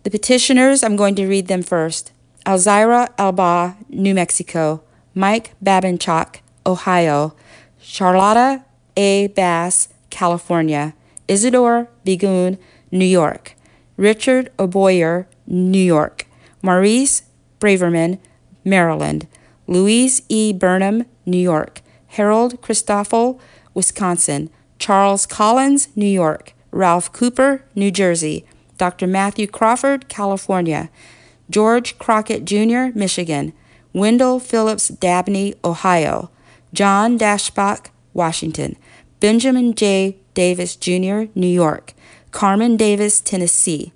[0.02, 2.12] The petitioners, I'm going to read them first.
[2.44, 4.82] Alzira Alba, New Mexico.
[5.16, 7.34] Mike Babinchak, Ohio.
[7.80, 8.64] Charlotta
[8.98, 9.28] A.
[9.28, 10.94] Bass, California.
[11.26, 12.58] Isidore Begun,
[12.92, 13.54] New York.
[13.96, 14.66] Richard O.
[14.66, 16.26] Boyer, New York.
[16.60, 17.22] Maurice
[17.60, 18.18] Braverman,
[18.62, 19.26] Maryland.
[19.66, 20.52] Louise E.
[20.52, 21.80] Burnham, New York.
[22.08, 23.40] Harold Christoffel,
[23.72, 24.50] Wisconsin.
[24.78, 26.52] Charles Collins, New York.
[26.70, 28.44] Ralph Cooper, New Jersey.
[28.76, 29.06] Dr.
[29.06, 30.90] Matthew Crawford, California.
[31.48, 33.54] George Crockett Jr., Michigan.
[33.96, 36.28] Wendell Phillips Dabney, Ohio.
[36.74, 38.76] John Daschbach, Washington.
[39.20, 40.18] Benjamin J.
[40.34, 41.94] Davis Jr., New York.
[42.30, 43.94] Carmen Davis, Tennessee.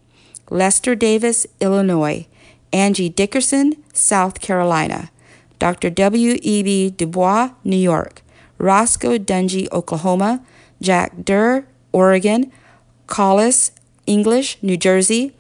[0.49, 2.27] Lester Davis, Illinois.
[2.73, 5.11] Angie Dickerson, South Carolina.
[5.59, 5.91] Dr.
[5.91, 6.91] W.E.B.
[6.97, 8.23] Du Bois, New York.
[8.57, 10.43] Roscoe Dunjee, Oklahoma.
[10.81, 12.51] Jack Durr, Oregon.
[13.07, 13.73] Collis
[14.07, 15.35] English, New Jersey,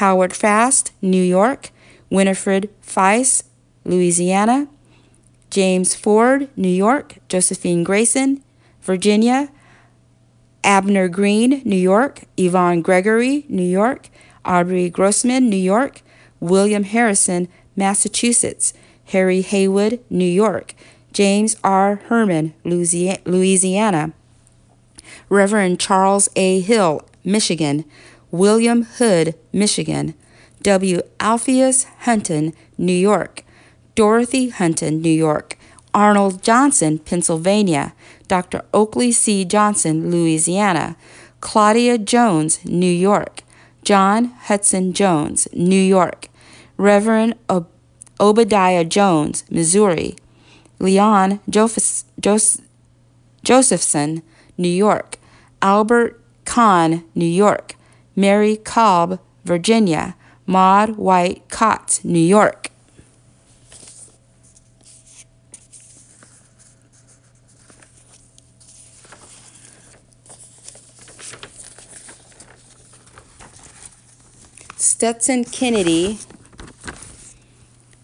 [0.00, 1.68] Howard Fast, New York,
[2.08, 3.42] Winifred Feist,
[3.86, 4.68] Louisiana,
[5.48, 8.42] James Ford, New York, Josephine Grayson,
[8.82, 9.48] Virginia,
[10.64, 14.08] Abner Green, New York, Yvonne Gregory, New York,
[14.44, 16.02] Aubrey Grossman, New York,
[16.40, 18.74] William Harrison, Massachusetts,
[19.06, 20.74] Harry Haywood, New York,
[21.12, 22.00] James R.
[22.08, 24.12] Herman, Louisiana,
[25.28, 26.60] Reverend Charles A.
[26.60, 27.84] Hill, Michigan,
[28.30, 30.14] William Hood, Michigan,
[30.62, 31.00] W.
[31.20, 33.44] Alphaeus Hunton, New York,
[33.96, 35.56] Dorothy Hunton, New York,
[35.94, 37.94] Arnold Johnson, Pennsylvania,
[38.28, 38.62] Dr.
[38.74, 39.46] Oakley C.
[39.46, 40.96] Johnson, Louisiana,
[41.40, 43.42] Claudia Jones, New York,
[43.82, 46.28] John Hudson Jones, New York,
[46.76, 47.70] Reverend Ob-
[48.20, 50.14] Obadiah Jones, Missouri,
[50.78, 52.12] Leon Josephson,
[54.58, 55.16] New York,
[55.62, 57.76] Albert Kahn, New York,
[58.14, 62.70] Mary Cobb, Virginia, Maud White Katz, New York.
[74.96, 76.18] Stetson Kennedy,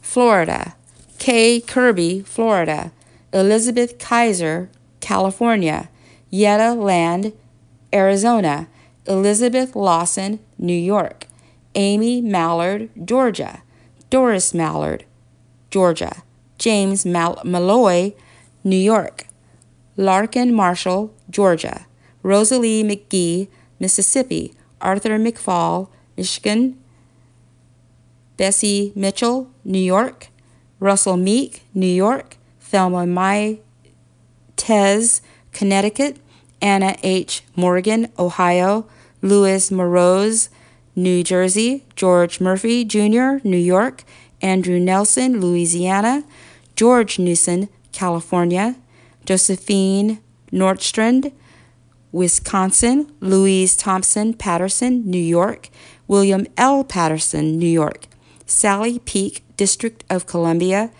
[0.02, 0.74] Florida.
[1.18, 2.92] Kay Kirby, Florida.
[3.32, 4.68] Elizabeth Kaiser,
[5.00, 5.88] California.
[6.28, 7.32] Yetta Land,
[7.94, 8.68] Arizona.
[9.06, 11.28] Elizabeth Lawson, New York.
[11.74, 13.62] Amy Mallard, Georgia.
[14.10, 15.06] Doris Mallard,
[15.70, 16.22] Georgia.
[16.58, 18.12] James Mal- Malloy,
[18.62, 19.24] New York.
[19.96, 21.86] Larkin Marshall, Georgia.
[22.22, 23.48] Rosalie McGee,
[23.80, 24.52] Mississippi.
[24.82, 25.88] Arthur McPhaul,
[26.18, 26.76] Michigan.
[28.36, 30.28] Bessie Mitchell, New York.
[30.80, 32.36] Russell Meek, New York.
[32.60, 33.58] Thelma Mai
[34.56, 35.20] Tez,
[35.52, 36.18] Connecticut.
[36.62, 37.42] Anna H.
[37.56, 38.86] Morgan, Ohio,
[39.20, 40.48] Louis Morose,
[40.94, 44.04] New Jersey, George Murphy Jr., New York,
[44.40, 46.22] Andrew Nelson, Louisiana,
[46.76, 48.76] George Newson, California,
[49.26, 50.20] Josephine
[50.52, 51.32] Nordstrand,
[52.12, 55.68] Wisconsin, Louise Thompson Patterson, New York,
[56.06, 56.84] William L.
[56.84, 58.06] Patterson, New York,
[58.52, 60.90] Sally Peak, District of Columbia,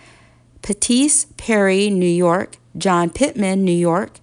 [0.62, 4.18] Pettis Perry, New York, John Pittman, New York,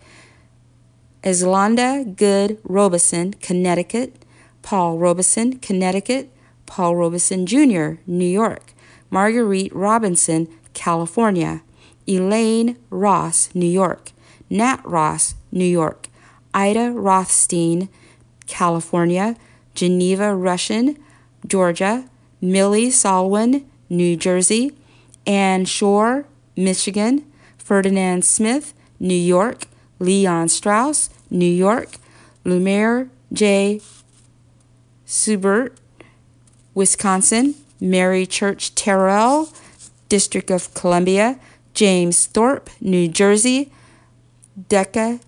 [1.24, 4.26] Eslanda Goode Robeson, Connecticut,
[4.64, 6.32] Paul Robeson, Connecticut,
[6.66, 8.74] Paul Robeson Jr., New York,
[9.10, 11.62] Marguerite Robinson, California.
[12.08, 14.12] Elaine Ross, New York.
[14.50, 16.08] Nat Ross, New York.
[16.54, 17.90] Ida Rothstein,
[18.48, 19.36] California.
[19.76, 20.98] Geneva Russian,
[21.46, 22.10] Georgia.
[22.42, 24.74] Millie Salwin, New Jersey.
[25.26, 26.26] Ann Shore,
[26.56, 27.26] Michigan.
[27.58, 29.66] Ferdinand Smith, New York.
[30.00, 31.98] Leon Strauss, New York.
[32.46, 33.82] Lumiere J.
[35.06, 35.78] Subert,
[36.74, 37.56] Wisconsin.
[37.82, 39.50] Mary Church Terrell,
[40.08, 41.40] District of Columbia.
[41.74, 43.72] James Thorpe, New Jersey.
[44.68, 45.20] Decca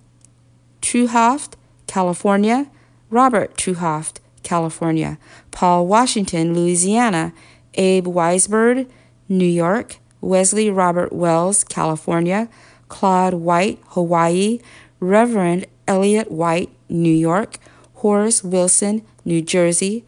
[0.81, 1.53] Treuhaft,
[1.87, 2.67] California.
[3.09, 5.17] Robert Treuhaft, California.
[5.51, 7.33] Paul Washington, Louisiana.
[7.75, 8.89] Abe Weisberg,
[9.29, 9.97] New York.
[10.19, 12.49] Wesley Robert Wells, California.
[12.89, 14.59] Claude White, Hawaii.
[14.99, 17.57] Reverend Elliot White, New York.
[17.95, 20.03] Horace Wilson, New Jersey.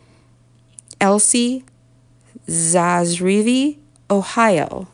[1.00, 1.64] Elsie
[2.48, 3.78] Zazrivi,
[4.10, 4.88] Ohio.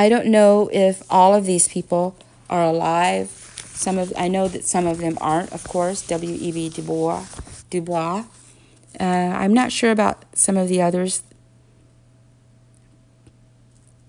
[0.00, 2.16] I don't know if all of these people
[2.48, 3.28] are alive.
[3.66, 6.00] Some of I know that some of them aren't, of course.
[6.06, 6.38] W.
[6.40, 6.50] E.
[6.52, 6.70] B.
[6.70, 7.26] Du Bois.
[7.68, 8.24] Du Bois.
[8.98, 11.22] Uh, I'm not sure about some of the others.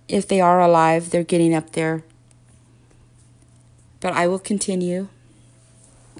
[0.07, 2.03] If they are alive, they're getting up there.
[3.99, 5.09] But I will continue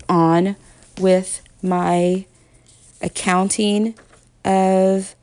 [0.10, 0.58] on
[1.00, 2.26] with my
[3.02, 3.96] accounting
[4.44, 5.16] of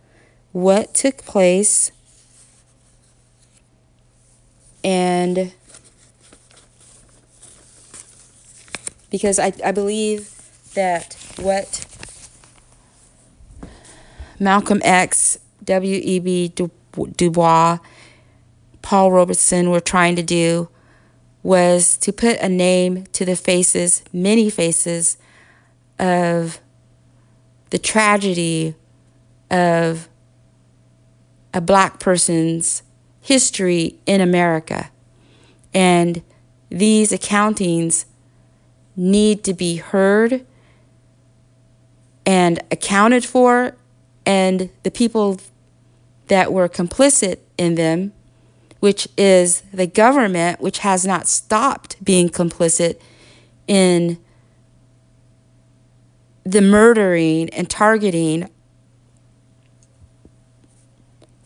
[0.53, 1.93] what took place
[4.85, 5.53] and
[9.11, 10.35] because I, I believe
[10.75, 11.85] that what
[14.39, 16.49] Malcolm X, W.E.B.
[16.55, 16.71] Du,
[17.17, 17.79] du Bois,
[18.83, 20.69] Paul Robeson were trying to do
[21.43, 25.17] was to put a name to the faces, many faces,
[25.99, 26.61] of
[27.71, 28.75] the tragedy
[29.51, 30.09] of
[31.53, 32.83] a black person's
[33.21, 34.91] history in America.
[35.75, 36.23] And
[36.71, 38.05] these accountings
[38.97, 40.45] need to be heard
[42.27, 43.75] and accounted for,
[44.27, 45.41] and the people
[46.27, 48.13] that were complicit in them,
[48.81, 53.01] which is the government, which has not stopped being complicit
[53.67, 54.19] in
[56.45, 58.49] the murdering and targeting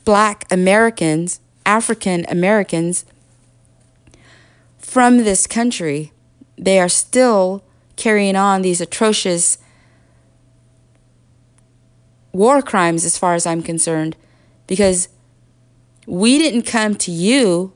[0.04, 3.04] black Americans African Americans
[4.78, 6.12] from this country.
[6.56, 7.64] They are still
[7.96, 9.58] carrying on these atrocious
[12.32, 14.16] war crimes, as far as I'm concerned,
[14.66, 15.08] because
[16.06, 17.72] we didn't come to you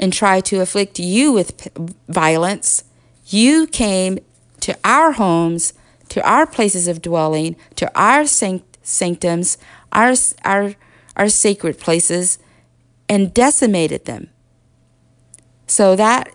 [0.00, 1.68] and try to afflict you with
[2.08, 2.84] violence.
[3.26, 4.18] You came
[4.60, 5.72] to our homes,
[6.10, 9.58] to our places of dwelling, to our sanctums,
[9.92, 10.74] our, our,
[11.16, 12.38] our sacred places
[13.08, 14.30] and decimated them.
[15.66, 16.34] So that,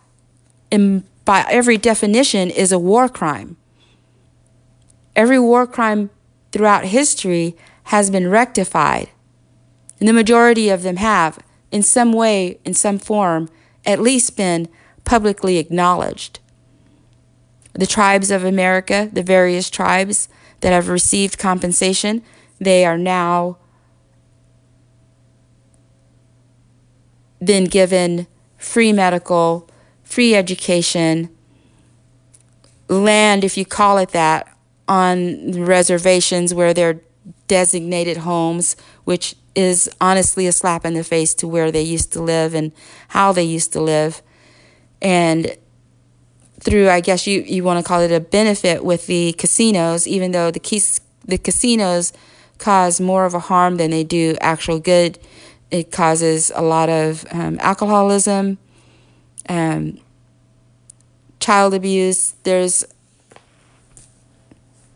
[1.25, 3.57] by every definition, is a war crime.
[5.15, 6.09] Every war crime
[6.51, 7.55] throughout history
[7.85, 9.09] has been rectified,
[9.99, 11.39] and the majority of them have,
[11.71, 13.49] in some way, in some form,
[13.85, 14.67] at least been
[15.03, 16.39] publicly acknowledged.
[17.73, 20.29] The tribes of America, the various tribes
[20.61, 22.21] that have received compensation,
[22.59, 23.57] they are now
[27.45, 28.27] been given
[28.57, 29.69] free medical,
[30.03, 31.29] free education,
[32.87, 34.47] land, if you call it that,
[34.87, 37.01] on reservations where they're
[37.47, 42.21] designated homes, which is honestly a slap in the face to where they used to
[42.21, 42.71] live and
[43.09, 44.21] how they used to live.
[45.01, 45.57] And
[46.59, 50.31] through, I guess you, you want to call it a benefit with the casinos, even
[50.31, 52.13] though the, the casinos
[52.57, 55.19] cause more of a harm than they do actual good
[55.73, 58.59] it causes a lot of um, alcoholism,
[59.49, 59.97] um,
[61.39, 62.35] child abuse.
[62.43, 62.85] There's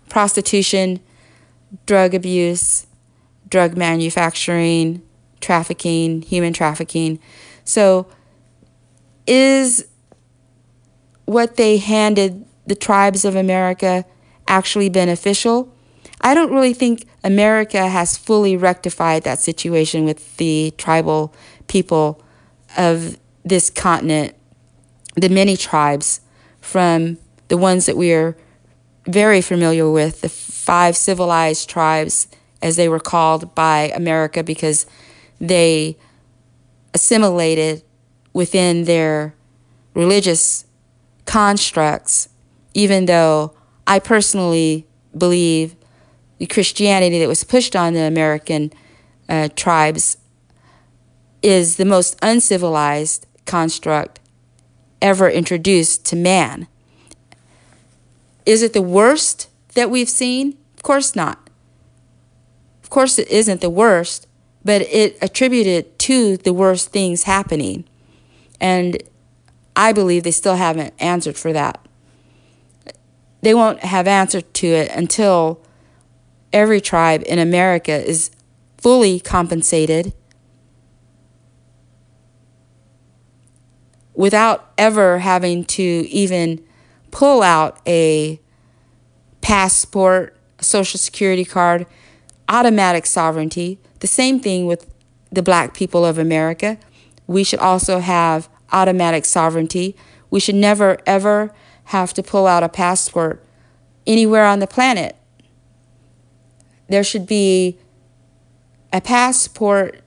[0.07, 0.99] prostitution,
[1.87, 2.85] drug abuse,
[3.49, 5.01] drug manufacturing,
[5.41, 7.17] trafficking, human trafficking.
[7.63, 8.05] So,
[9.25, 9.87] is
[11.25, 14.05] what they handed the tribes of America
[14.47, 15.73] actually beneficial?
[16.21, 21.33] I don't really think America has fully rectified that situation with the tribal
[21.67, 22.23] people
[22.77, 24.35] of this continent,
[25.15, 26.21] the many tribes
[26.59, 28.35] from the ones that we are
[29.07, 32.27] very familiar with, the five civilized tribes,
[32.61, 34.85] as they were called by America because
[35.39, 35.95] they
[36.93, 37.83] assimilated
[38.33, 39.33] within their
[39.93, 40.65] religious
[41.25, 42.29] constructs,
[42.73, 43.55] even though
[43.85, 44.87] I personally
[45.17, 45.76] believe
[46.37, 48.71] the Christianity that was pushed on the American
[49.29, 50.17] uh, tribes
[51.41, 54.19] is the most uncivilized construct
[55.01, 56.67] ever introduced to man.
[58.45, 60.57] Is it the worst that we've seen?
[60.75, 61.49] Of course not.
[62.83, 64.27] Of course, it isn't the worst,
[64.63, 67.83] but it attributed to the worst things happening.
[68.61, 69.03] And
[69.75, 71.85] I believe they still haven't answered for that.
[73.41, 75.61] They won't have answered to it until
[76.53, 78.31] every tribe in America is
[78.77, 80.13] fully compensated
[84.13, 86.63] without ever having to even
[87.11, 88.39] pull out a
[89.41, 91.85] passport, social security card,
[92.49, 93.79] automatic sovereignty.
[93.99, 94.91] The same thing with
[95.31, 96.77] the black people of America.
[97.27, 99.95] We should also have automatic sovereignty.
[100.29, 101.53] We should never, ever
[101.85, 103.43] have to pull out a passport
[104.05, 105.15] anywhere on the planet.
[106.87, 107.77] There should be
[108.93, 110.01] a passport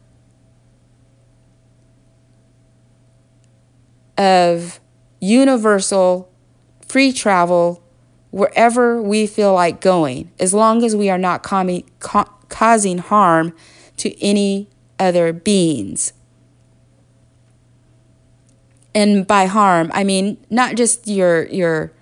[4.16, 4.80] of
[5.20, 6.30] universal
[6.86, 7.82] free travel
[8.30, 13.54] wherever we feel like going, as long as we are not com- ca- causing harm
[13.96, 14.68] to any
[14.98, 16.12] other beings.
[18.94, 21.92] And by harm, I mean not just your your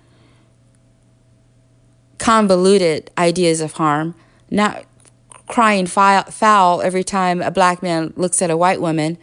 [2.17, 4.15] convoluted ideas of harm,
[4.49, 4.85] not
[5.47, 9.17] crying foul every time a black man looks at a white woman.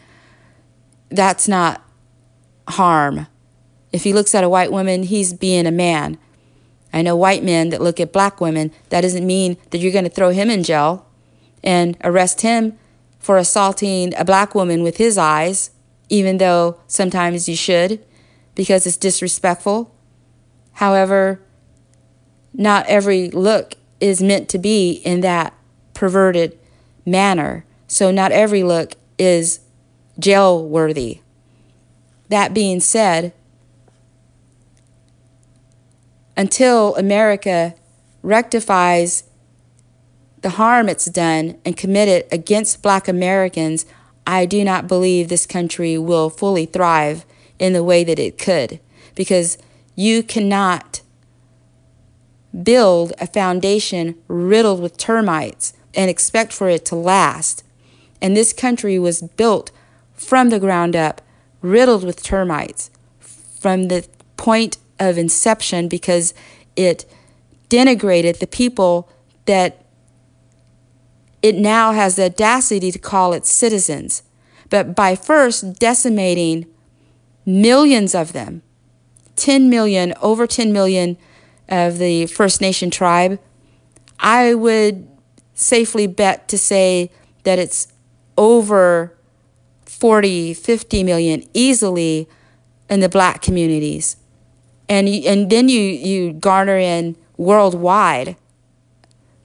[1.08, 1.82] That's not
[2.68, 3.26] harm.
[3.92, 6.18] If he looks at a white woman, he's being a man.
[6.92, 8.72] I know white men that look at black women.
[8.88, 11.06] That doesn't mean that you're going to throw him in jail
[11.62, 12.78] and arrest him
[13.18, 15.70] for assaulting a black woman with his eyes,
[16.08, 18.04] even though sometimes you should
[18.54, 19.94] because it's disrespectful.
[20.72, 21.40] However,
[22.52, 25.54] not every look is meant to be in that
[25.94, 26.58] perverted
[27.04, 27.64] manner.
[27.88, 29.60] So, not every look is
[30.18, 31.20] jail worthy.
[32.28, 33.32] That being said,
[36.36, 37.74] until America
[38.22, 39.24] rectifies
[40.42, 43.86] the harm it's done and committed against black Americans,
[44.26, 47.24] I do not believe this country will fully thrive
[47.58, 48.80] in the way that it could.
[49.14, 49.56] Because
[49.94, 51.00] you cannot
[52.62, 57.64] build a foundation riddled with termites and expect for it to last.
[58.20, 59.70] And this country was built
[60.14, 61.20] from the ground up,
[61.60, 66.34] riddled with termites from the point of inception because
[66.76, 67.04] it
[67.68, 69.08] denigrated the people
[69.46, 69.84] that
[71.42, 74.22] it now has the audacity to call its citizens.
[74.68, 76.66] But by first decimating
[77.44, 78.62] millions of them,
[79.36, 81.16] 10 million, over 10 million
[81.68, 83.38] of the First Nation tribe,
[84.20, 85.08] I would
[85.54, 87.10] safely bet to say
[87.44, 87.88] that it's
[88.36, 89.16] over
[89.84, 92.28] 40, 50 million easily
[92.88, 94.16] in the black communities.
[94.88, 98.36] And and then you you garner in worldwide.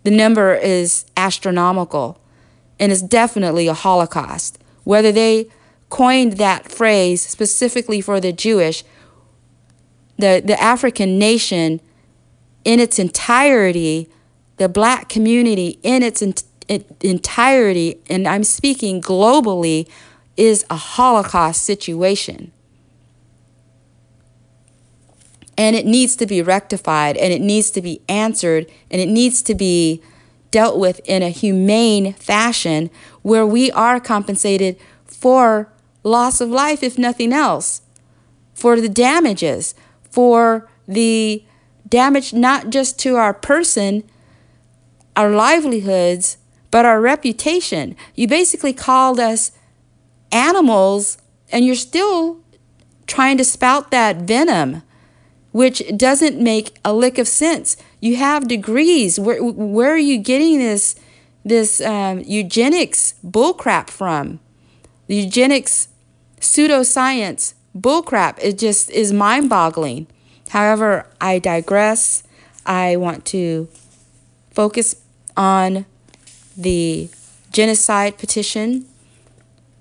[0.03, 2.19] The number is astronomical
[2.79, 4.59] and it's definitely a holocaust.
[4.83, 5.47] Whether they
[5.91, 8.83] coined that phrase specifically for the jewish
[10.17, 11.81] the the african nation
[12.63, 14.09] in its entirety
[14.57, 16.21] the black community in its
[17.01, 19.87] entirety and i'm speaking globally
[20.37, 22.51] is a holocaust situation.
[25.57, 29.41] And it needs to be rectified and it needs to be answered and it needs
[29.43, 30.01] to be
[30.49, 32.89] dealt with in a humane fashion
[33.21, 35.71] where we are compensated for
[36.03, 37.81] loss of life, if nothing else,
[38.53, 39.75] for the damages,
[40.09, 41.45] for the
[41.91, 44.03] damage not just to our person,
[45.15, 46.37] our livelihoods,
[46.71, 47.95] but our reputation.
[48.15, 49.51] You basically called us
[50.31, 51.19] animals
[51.51, 52.39] and you're still
[53.05, 54.81] trying to spout that venom
[55.51, 57.77] which doesn't make a lick of sense.
[57.99, 59.19] You have degrees.
[59.19, 60.95] Where where are you getting this
[61.43, 64.39] this um, eugenics bullcrap from?
[65.07, 65.89] The eugenics
[66.39, 68.39] pseudoscience bullcrap.
[68.41, 70.07] It just is mind boggling.
[70.51, 72.23] However, I digress.
[72.65, 73.67] I want to
[74.51, 74.95] focus
[75.35, 75.85] on
[76.57, 77.09] the
[77.51, 78.85] genocide petition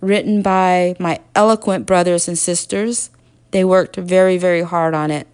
[0.01, 3.11] written by my eloquent brothers and sisters.
[3.51, 5.27] They worked very, very hard on it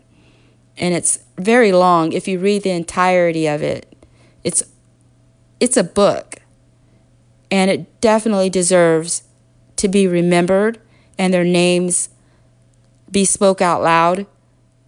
[0.78, 2.12] and it's very long.
[2.12, 3.95] If you read the entirety of it,
[4.45, 4.62] it's
[5.59, 6.37] it's a book,
[7.51, 9.22] and it definitely deserves
[9.76, 10.78] to be remembered
[11.18, 12.11] and their names
[13.11, 14.26] be spoke out loud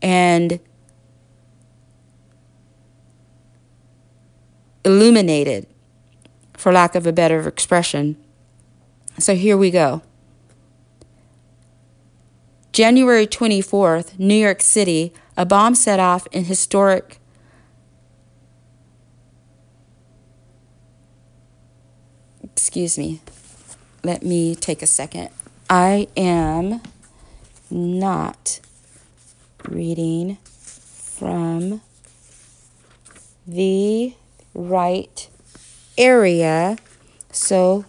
[0.02, 0.60] and
[4.84, 5.66] illuminated,
[6.54, 8.16] for lack of a better expression.
[9.18, 10.02] So here we go.
[12.72, 17.18] January 24th, New York City, a bomb set off in historic
[22.68, 23.20] Excuse me.
[24.04, 25.30] Let me take a second.
[25.70, 26.82] I am
[27.70, 28.60] not
[29.66, 31.80] reading from
[33.46, 34.14] the
[34.54, 35.28] right
[35.96, 36.76] area.
[37.32, 37.84] So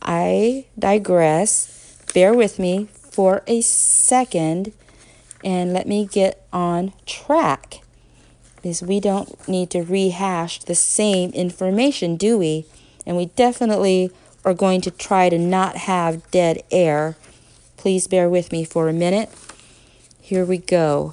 [0.00, 1.96] I digress.
[2.14, 4.72] Bear with me for a second
[5.44, 7.80] and let me get on track.
[8.56, 12.64] Because we don't need to rehash the same information, do we?
[13.04, 14.10] And we definitely
[14.44, 17.16] are going to try to not have dead air.
[17.76, 19.30] Please bear with me for a minute.
[20.32, 21.12] Here we go.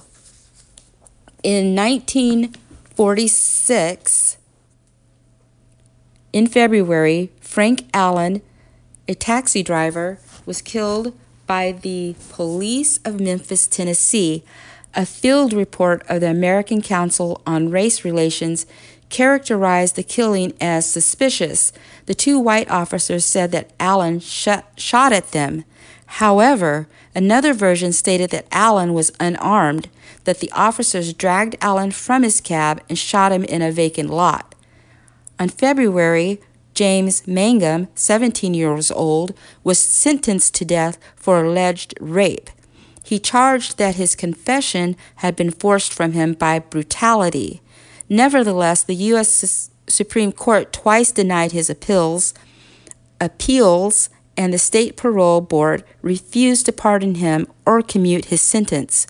[1.42, 4.38] In 1946,
[6.32, 8.40] in February, Frank Allen,
[9.06, 11.12] a taxi driver, was killed
[11.46, 14.42] by the police of Memphis, Tennessee.
[14.94, 18.64] A field report of the American Council on Race Relations
[19.10, 21.74] characterized the killing as suspicious.
[22.06, 25.64] The two white officers said that Allen shot, shot at them.
[26.06, 29.88] However, another version stated that Allen was unarmed,
[30.24, 34.54] that the officers dragged Allen from his cab and shot him in a vacant lot.
[35.38, 36.40] On February,
[36.74, 39.34] James Mangum, 17 years old,
[39.64, 42.50] was sentenced to death for alleged rape.
[43.02, 47.60] He charged that his confession had been forced from him by brutality.
[48.08, 49.70] Nevertheless, the U.S.
[49.88, 52.34] Supreme Court twice denied his appeals,
[53.20, 59.06] appeals, and the state parole board refused to pardon him or commute his sentence.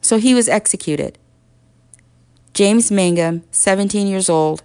[0.00, 1.18] So he was executed.
[2.54, 4.62] James Mangum, 17 years old,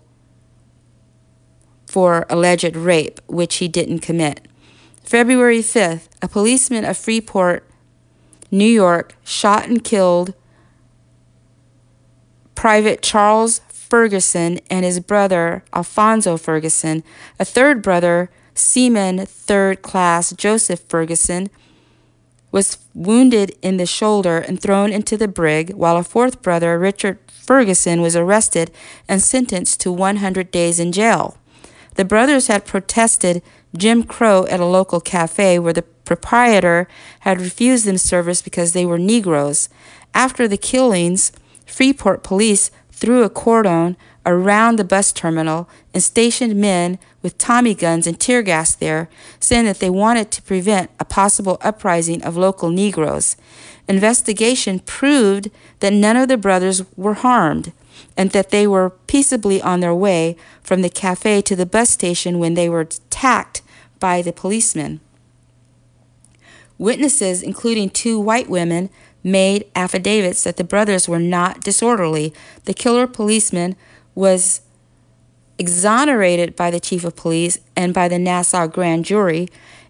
[1.86, 4.48] for alleged rape, which he didn't commit.
[5.04, 7.70] February 5th, a policeman of Freeport,
[8.50, 10.34] New York, shot and killed
[12.56, 17.04] Private Charles Ferguson and his brother Alfonso Ferguson.
[17.38, 21.50] A third brother, Seaman Third Class Joseph Ferguson,
[22.52, 27.20] was wounded in the shoulder and thrown into the brig, while a fourth brother, Richard
[27.28, 28.72] Ferguson, was arrested
[29.08, 31.38] and sentenced to 100 days in jail.
[31.96, 33.42] The brothers had protested
[33.76, 36.88] Jim Crow at a local cafe where the proprietor
[37.22, 39.70] had refused them service because they were Negroes.
[40.14, 41.32] After the killings,
[41.66, 43.98] Freeport police threw a cordon
[44.28, 49.10] around the bus terminal and stationed men with Tommy guns and tear gas there,
[49.40, 53.38] saying that they wanted to prevent a possible uprising of local Negroes.
[53.88, 55.50] Investigation proved
[55.80, 57.72] that none of the brothers were harmed
[58.16, 62.38] and that they were peaceably on their way from the cafe to the bus station
[62.38, 63.62] when they were attacked
[64.00, 65.00] by the policemen.
[66.78, 68.90] Witnesses, including two white women,
[69.24, 72.34] made affidavits that the brothers were not disorderly.
[72.66, 73.76] The killer policeman
[74.18, 74.62] was
[75.60, 79.48] exonerated by the chief of police and by the Nassau grand jury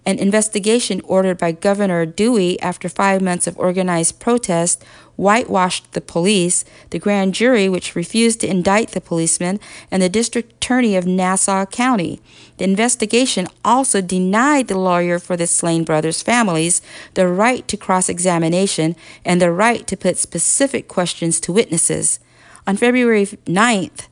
[0.08, 4.82] an investigation ordered by Governor Dewey after five months of organized protest
[5.18, 9.60] whitewashed the police, the grand jury, which refused to indict the policeman,
[9.92, 12.22] and the district attorney of Nassau County.
[12.56, 16.82] The investigation also denied the lawyer for the slain brothers' families
[17.16, 22.22] the right to cross examination and the right to put specific questions to witnesses.
[22.66, 24.08] On February 9th,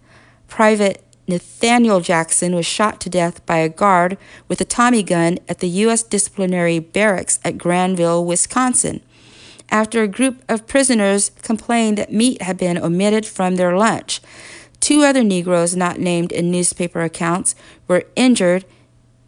[0.47, 4.17] Private Nathaniel Jackson was shot to death by a guard
[4.47, 6.03] with a Tommy gun at the U.S.
[6.03, 9.01] Disciplinary Barracks at Granville, Wisconsin,
[9.69, 14.21] after a group of prisoners complained that meat had been omitted from their lunch.
[14.79, 17.55] Two other Negroes not named in newspaper accounts
[17.87, 18.65] were injured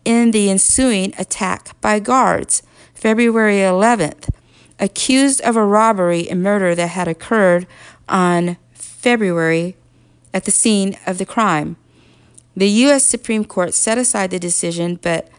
[0.05, 2.61] in the ensuing attack by guards.
[2.93, 4.30] February 11th,
[4.80, 7.65] accused of a robbery and murder that had occurred
[8.07, 9.76] on February
[10.34, 11.78] at the scene of the crime.
[12.56, 13.04] The U.S.
[13.04, 15.30] Supreme Court set aside the decision, but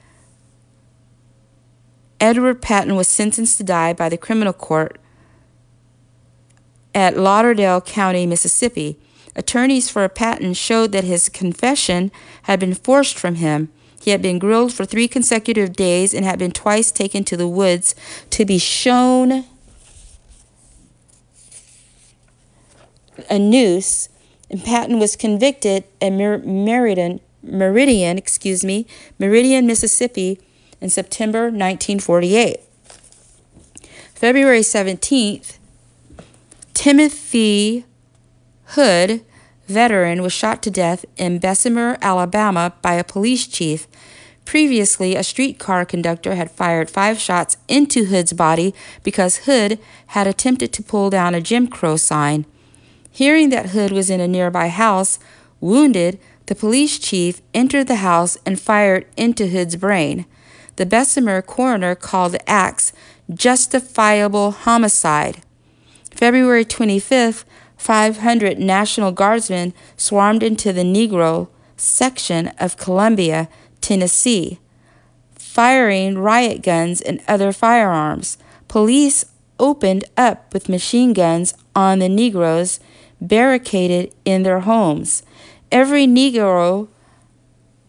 [2.20, 4.98] Edward Patton was sentenced to die by the criminal court
[6.94, 8.98] at Lauderdale County, Mississippi.
[9.36, 12.10] Attorneys for Patton showed that his confession
[12.42, 13.70] had been forced from him.
[14.00, 17.48] He had been grilled for three consecutive days and had been twice taken to the
[17.48, 17.94] woods
[18.30, 19.44] to be shown
[23.28, 24.08] a noose
[24.50, 28.86] and Patton was convicted at Mer- Meridian, Meridian, excuse me,
[29.18, 30.40] Meridian, Mississippi,
[30.80, 32.60] in September 1948.
[34.14, 35.58] February 17th,
[36.74, 37.84] Timothy
[38.72, 39.24] Hood,
[39.66, 43.86] veteran, was shot to death in Bessemer, Alabama by a police chief.
[44.44, 49.78] Previously, a streetcar conductor had fired five shots into Hood's body because Hood
[50.08, 52.46] had attempted to pull down a Jim Crow sign.
[53.10, 55.18] Hearing that Hood was in a nearby house,
[55.60, 60.24] wounded, the police chief entered the house and fired into Hood's brain.
[60.76, 62.92] The Bessemer coroner called the acts
[63.32, 65.42] justifiable homicide.
[66.10, 67.44] February 25th,
[67.76, 73.48] 500 National Guardsmen swarmed into the Negro section of Columbia,
[73.80, 74.58] Tennessee,
[75.34, 78.38] firing riot guns and other firearms.
[78.66, 79.24] Police
[79.58, 82.80] opened up with machine guns on the Negroes
[83.20, 85.22] barricaded in their homes.
[85.70, 86.88] Every Negro,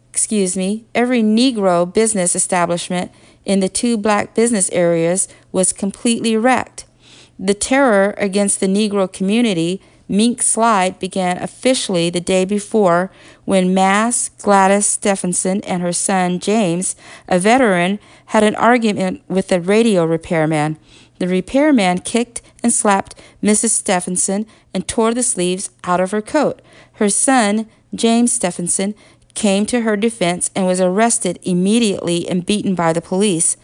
[0.10, 3.12] excuse me, every Negro business establishment
[3.46, 6.86] in the two black business areas was completely wrecked.
[7.38, 13.12] The terror against the Negro community, Mink Slide, began officially the day before
[13.46, 16.96] when Mass Gladys Stephenson and her son James,
[17.28, 20.78] a veteran, had an argument with the radio repairman.
[21.20, 23.70] The repairman kicked and slapped Mrs.
[23.70, 26.62] Stephenson and tore the sleeves out of her coat.
[26.94, 28.96] Her son, James Stephenson,
[29.36, 33.56] came to her defense and was arrested immediately and beaten by the police.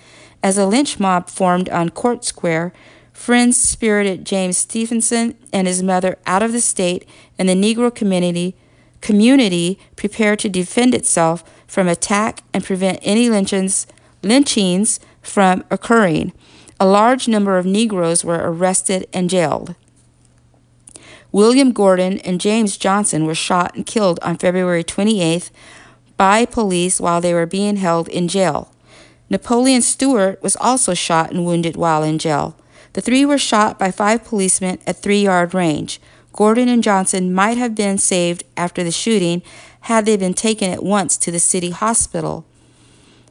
[0.43, 2.71] As a lynch mob formed on Court Square,
[3.11, 7.07] friends spirited James Stephenson and his mother out of the state,
[7.39, 8.55] and the Negro community
[9.01, 13.85] community prepared to defend itself from attack and prevent any lynchings,
[14.23, 16.33] lynchings from occurring.
[16.79, 19.75] A large number of Negroes were arrested and jailed.
[21.31, 25.51] William Gordon and James Johnson were shot and killed on February 28th
[26.17, 28.71] by police while they were being held in jail.
[29.29, 32.57] Napoleon Stewart was also shot and wounded while in jail.
[32.93, 35.99] The three were shot by five policemen at three yard range.
[36.31, 39.41] Gordon and Johnson might have been saved after the shooting
[39.81, 42.45] had they been taken at once to the city hospital.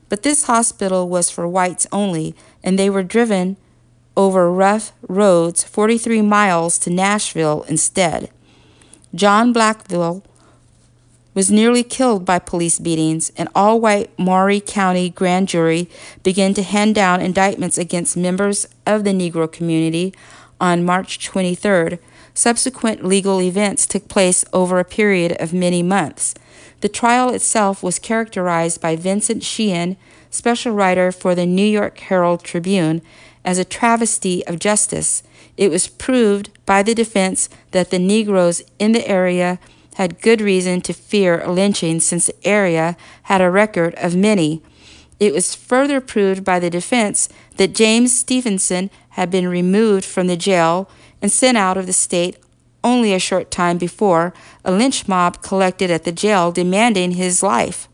[0.08, 2.34] But this hospital was for whites only,
[2.64, 3.56] and they were driven
[4.16, 8.30] over rough roads 43 miles to Nashville instead.
[9.14, 10.22] John Blackville
[11.34, 13.30] was nearly killed by police beatings.
[13.36, 15.88] An all white Maury County grand jury
[16.22, 20.14] began to hand down indictments against members of the Negro community
[20.60, 21.98] on March 23rd.
[22.34, 26.34] Subsequent legal events took place over a period of many months.
[26.80, 29.96] The trial itself was characterized by Vincent Sheehan,
[30.34, 33.02] special writer for the New York Herald Tribune,
[33.44, 35.22] as a travesty of justice.
[35.56, 39.58] It was proved by the defense that the Negroes in the area
[39.94, 44.62] had good reason to fear a lynching since the area had a record of many.
[45.20, 50.36] It was further proved by the defense that James Stephenson had been removed from the
[50.36, 50.90] jail
[51.22, 52.36] and sent out of the state
[52.82, 57.88] only a short time before a lynch mob collected at the jail demanding his life.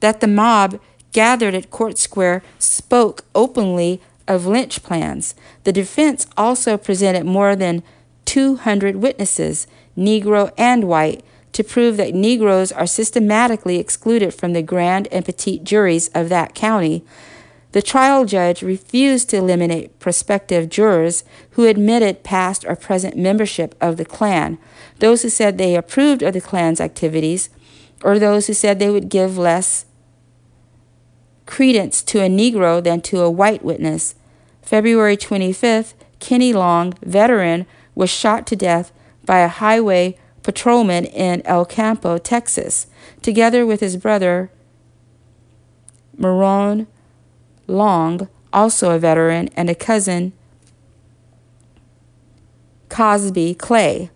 [0.00, 0.80] That the mob
[1.12, 5.34] gathered at Court Square spoke openly of lynch plans.
[5.64, 7.82] The defense also presented more than
[8.26, 9.66] 200 witnesses,
[9.98, 15.64] Negro and white, to prove that Negroes are systematically excluded from the grand and petite
[15.64, 17.04] juries of that county.
[17.72, 23.96] The trial judge refused to eliminate prospective jurors who admitted past or present membership of
[23.96, 24.58] the Klan,
[24.98, 27.48] those who said they approved of the Klan's activities,
[28.02, 29.84] or those who said they would give less
[31.50, 34.14] credence to a Negro than to a white witness.
[34.62, 38.92] February 25th, Kenny Long, veteran, was shot to death
[39.26, 42.86] by a highway patrolman in El Campo, Texas,
[43.20, 44.50] together with his brother,
[46.16, 46.86] Marone
[47.66, 50.32] Long, also a veteran, and a cousin,
[52.88, 54.10] Cosby Clay.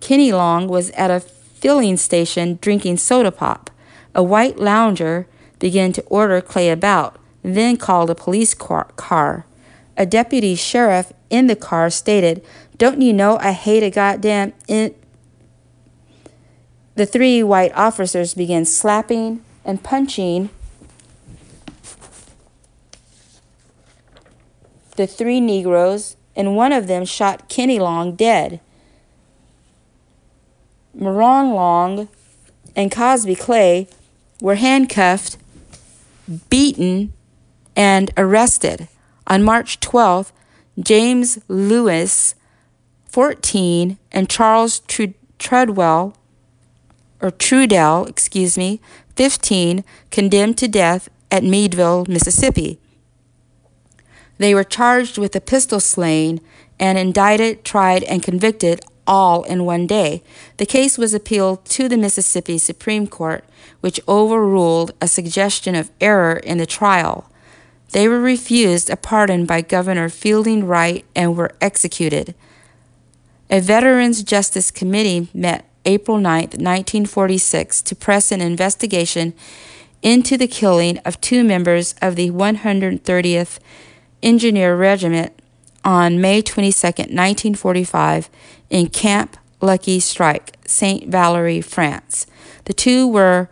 [0.00, 3.70] Kenny Long was at a filling station drinking soda pop.
[4.14, 5.26] A white lounger
[5.58, 9.46] began to order Clay about, then called a police car.
[9.96, 12.44] A deputy sheriff in the car stated,
[12.76, 14.52] Don't you know I hate a goddamn.
[14.68, 14.94] In-?
[16.94, 20.50] The three white officers began slapping and punching
[24.96, 28.60] the three Negroes, and one of them shot Kenny Long dead.
[30.94, 32.08] Maron Long
[32.74, 33.88] and Cosby Clay
[34.40, 35.36] were handcuffed
[36.50, 37.12] beaten,
[37.74, 38.88] and arrested.
[39.26, 40.32] On March 12th,
[40.78, 42.34] James Lewis,
[43.06, 44.80] 14, and Charles
[45.38, 46.16] Treadwell,
[47.20, 48.80] or Trudell, excuse me,
[49.16, 52.78] 15, condemned to death at Meadville, Mississippi.
[54.38, 56.40] They were charged with a pistol slaying
[56.78, 60.22] and indicted, tried, and convicted all in one day.
[60.56, 63.44] The case was appealed to the Mississippi Supreme Court,
[63.80, 67.30] which overruled a suggestion of error in the trial.
[67.92, 72.34] They were refused a pardon by Governor Fielding Wright and were executed.
[73.48, 79.34] A Veterans Justice Committee met April 9, 1946, to press an investigation
[80.02, 83.58] into the killing of two members of the 130th
[84.22, 85.32] Engineer Regiment
[85.84, 88.28] on May 22, 1945,
[88.70, 91.08] in Camp Lucky Strike, St.
[91.08, 92.26] Valery, France.
[92.64, 93.48] The two were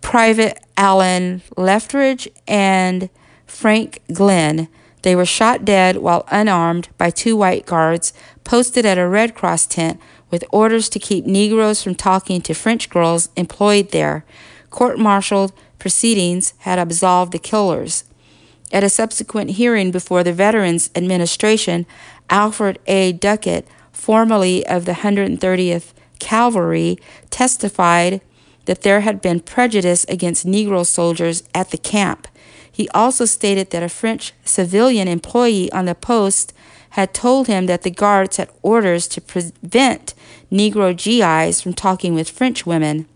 [0.00, 3.10] Private Alan Lethbridge and
[3.46, 4.68] Frank Glenn.
[5.02, 8.12] They were shot dead while unarmed by two white guards
[8.44, 10.00] posted at a Red Cross tent
[10.30, 14.24] with orders to keep Negroes from talking to French girls employed there.
[14.70, 18.04] Court martialed proceedings had absolved the killers.
[18.72, 21.86] At a subsequent hearing before the Veterans Administration,
[22.30, 23.12] Alfred A.
[23.12, 26.98] Duckett, formerly of the 130th Cavalry,
[27.30, 28.20] testified
[28.64, 32.28] that there had been prejudice against Negro soldiers at the camp.
[32.70, 36.52] He also stated that a French civilian employee on the post
[36.90, 40.14] had told him that the guards had orders to prevent
[40.50, 43.06] Negro GIs from talking with French women.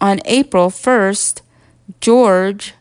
[0.00, 1.42] On April 1st,
[2.00, 2.74] George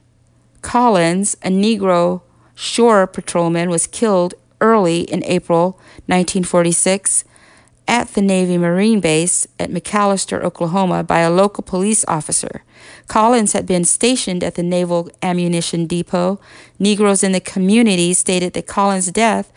[0.61, 2.21] Collins, a Negro
[2.64, 5.72] shore patrolman, was killed early in April
[6.07, 7.26] 1946
[7.86, 12.64] at the Navy Marine Base at McAlester, Oklahoma, by a local police officer.
[13.07, 16.39] Collins had been stationed at the Naval Ammunition Depot.
[16.80, 19.51] Negroes in the community stated that Collins' death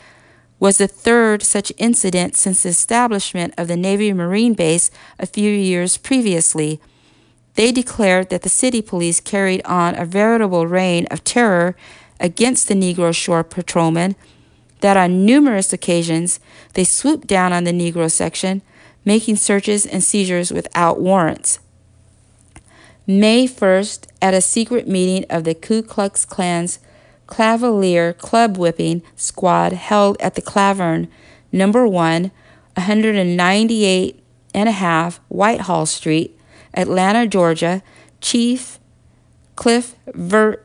[0.59, 5.51] was the third such incident since the establishment of the Navy Marine Base a few
[5.51, 6.81] years previously.
[7.55, 11.77] They declared that the city police carried on a veritable reign of terror
[12.21, 14.17] against the Negro shore patrolmen,
[14.81, 16.41] that on numerous occasions
[16.75, 18.63] they swooped down on the Negro section,
[19.05, 21.59] making searches and seizures without warrants.
[23.07, 26.81] May 1st, at a secret meeting of the Ku Klux Klan's
[27.29, 31.09] Cavalier Club Whipping Squad held at the Clavern,
[31.53, 32.31] number 1,
[32.75, 34.23] 198
[34.55, 36.39] and a half Whitehall Street,
[36.75, 37.83] Atlanta, Georgia,
[38.21, 38.79] Chief
[39.55, 40.63] Cliff Ver-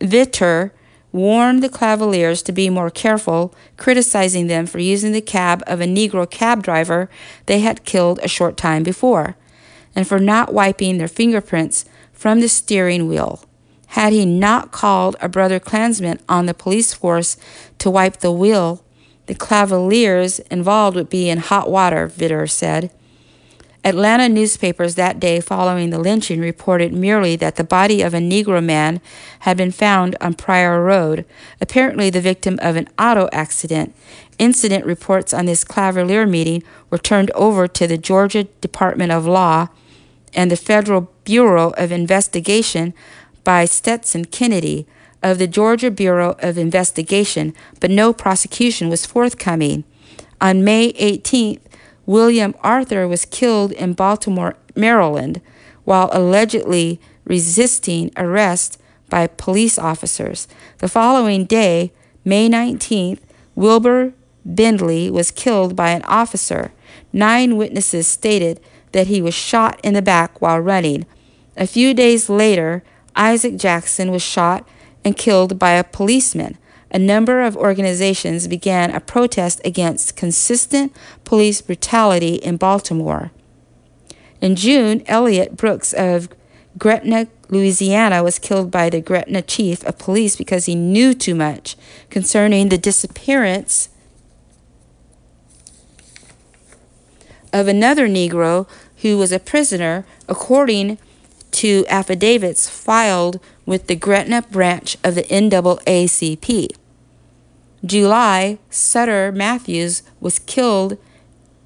[0.00, 0.70] Vitter
[1.12, 5.86] warned the Cavaliers to be more careful, criticizing them for using the cab of a
[5.86, 7.10] Negro cab driver
[7.46, 9.36] they had killed a short time before,
[9.94, 13.44] and for not wiping their fingerprints from the steering wheel.
[13.88, 17.36] Had he not called a brother Klansman on the police force
[17.78, 18.84] to wipe the wheel,
[19.26, 22.90] the Cavaliers involved would be in hot water, Vitter said.
[23.82, 28.62] Atlanta newspapers that day following the lynching reported merely that the body of a Negro
[28.62, 29.00] man
[29.40, 31.24] had been found on Pryor Road,
[31.60, 33.94] apparently the victim of an auto accident.
[34.38, 39.68] Incident reports on this Cavalier meeting were turned over to the Georgia Department of Law
[40.34, 42.92] and the Federal Bureau of Investigation
[43.44, 44.86] by Stetson Kennedy
[45.22, 49.84] of the Georgia Bureau of Investigation, but no prosecution was forthcoming.
[50.40, 51.60] On May 18th,
[52.10, 55.40] William Arthur was killed in Baltimore, Maryland,
[55.84, 60.48] while allegedly resisting arrest by police officers.
[60.78, 61.92] The following day,
[62.24, 63.20] May 19th,
[63.54, 64.12] Wilbur
[64.44, 66.72] Bindley was killed by an officer.
[67.12, 68.58] Nine witnesses stated
[68.90, 71.06] that he was shot in the back while running.
[71.56, 72.82] A few days later,
[73.14, 74.68] Isaac Jackson was shot
[75.04, 76.58] and killed by a policeman
[76.90, 83.30] a number of organizations began a protest against consistent police brutality in Baltimore.
[84.40, 86.28] In June, Elliot Brooks of
[86.78, 91.76] Gretna, Louisiana, was killed by the Gretna chief of police because he knew too much
[92.08, 93.88] concerning the disappearance
[97.52, 98.68] of another Negro
[99.02, 100.98] who was a prisoner, according
[101.52, 106.76] to affidavits filed with the Gretna branch of the NAACP.
[107.84, 110.98] July, Sutter Matthews was killed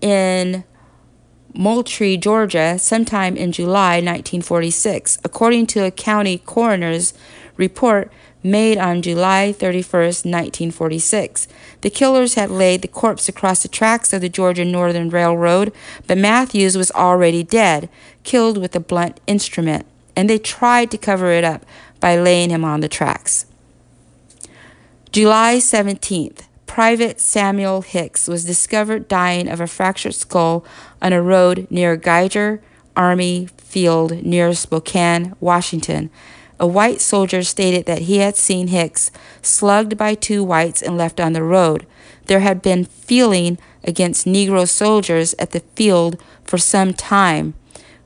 [0.01, 0.63] in
[1.53, 7.15] Moultrie, Georgia, sometime in July 1946, according to a county coroner's
[7.57, 8.13] report
[8.45, 11.49] made on July 31, 1946.
[11.81, 15.73] The killers had laid the corpse across the tracks of the Georgia Northern Railroad,
[16.07, 17.89] but Matthews was already dead,
[18.23, 21.65] killed with a blunt instrument, and they tried to cover it up
[21.99, 23.47] by laying him on the tracks.
[25.15, 30.65] July 17th, Private Samuel Hicks was discovered dying of a fractured skull
[31.01, 32.61] on a road near Geiger
[32.97, 36.11] Army Field near Spokane, Washington.
[36.59, 41.21] A white soldier stated that he had seen Hicks slugged by two whites and left
[41.21, 41.87] on the road.
[42.27, 47.55] There had been feeling against Negro soldiers at the field for some time.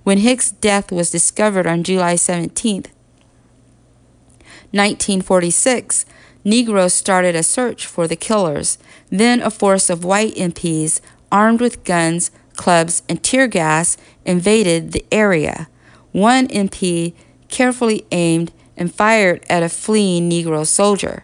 [0.02, 2.84] When Hicks' death was discovered on July 17,
[4.72, 6.04] 1946,
[6.48, 8.78] Negroes started a search for the killers.
[9.10, 15.04] Then a force of white MPs, armed with guns, clubs, and tear gas, invaded the
[15.12, 15.68] area.
[16.12, 17.12] One MP
[17.48, 21.22] carefully aimed and fired at a fleeing Negro soldier.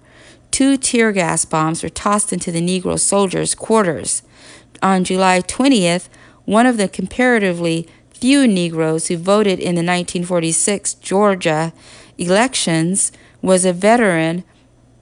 [0.50, 4.22] Two tear gas bombs were tossed into the Negro soldiers' quarters.
[4.82, 6.08] On July 20th,
[6.44, 11.72] one of the comparatively few Negroes who voted in the 1946 Georgia
[12.18, 13.10] elections
[13.40, 14.44] was a veteran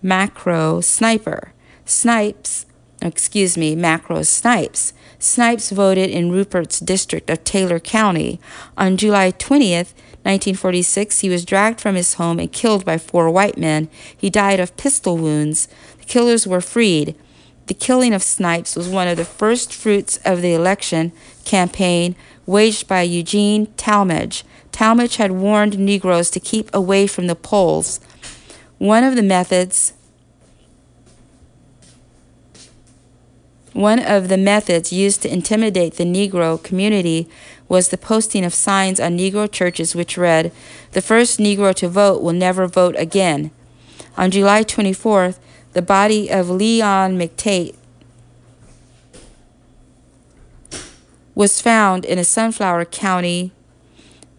[0.03, 1.53] macro sniper.
[1.84, 2.66] Snipes,
[3.00, 4.92] excuse me, macro snipes.
[5.18, 8.40] Snipes voted in Rupert's district of Taylor County.
[8.76, 9.94] On July 20th,
[10.24, 13.88] 1946, he was dragged from his home and killed by four white men.
[14.16, 15.68] He died of pistol wounds.
[15.98, 17.16] The killers were freed.
[17.66, 21.12] The killing of Snipes was one of the first fruits of the election
[21.44, 24.44] campaign waged by Eugene Talmadge.
[24.72, 28.00] Talmadge had warned Negroes to keep away from the polls.
[28.83, 29.93] One of the methods
[33.72, 37.28] One of the methods used to intimidate the Negro community
[37.68, 40.51] was the posting of signs on Negro churches which read,
[40.91, 43.53] The first Negro to vote will never vote again.
[44.16, 45.39] On July 24th,
[45.74, 47.76] the body of Leon McTate
[51.37, 53.53] was found in a Sunflower County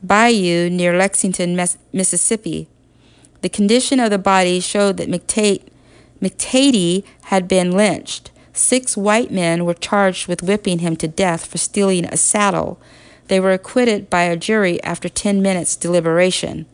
[0.06, 1.56] bayou near Lexington,
[1.94, 2.68] Mississippi.
[3.44, 5.64] The condition of the body showed that McTate,
[6.22, 8.32] McTady had been lynched.
[8.54, 12.80] Six white men were charged with whipping him to death for stealing a saddle.
[13.28, 16.68] They were acquitted by a jury after 10 minutes' deliberation.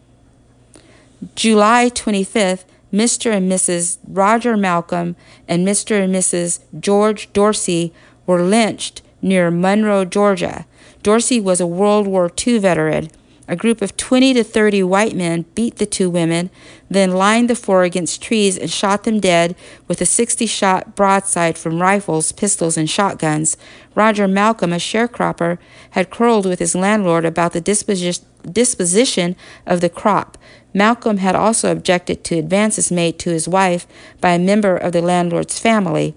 [1.34, 3.36] July 25th, Mr.
[3.36, 3.98] and Mrs.
[4.08, 5.16] Roger Malcolm
[5.48, 6.04] and Mr.
[6.04, 6.60] and Mrs.
[6.80, 7.92] George Dorsey
[8.28, 10.68] were lynched near Monroe, Georgia.
[11.02, 13.10] Dorsey was a World War II veteran.
[13.50, 16.52] A group of 20 to 30 white men beat the two women,
[16.88, 19.56] then lined the four against trees and shot them dead
[19.88, 23.58] with a 60 shot broadside from rifles, pistols, and shotguns.
[23.96, 25.58] Roger Malcolm, a sharecropper,
[25.92, 28.22] had quarreled with his landlord about the disposi-
[28.52, 29.36] disposition
[29.66, 30.38] of the crop.
[30.72, 33.88] Malcolm had also objected to advances made to his wife
[34.22, 36.14] by a member of the landlord's family.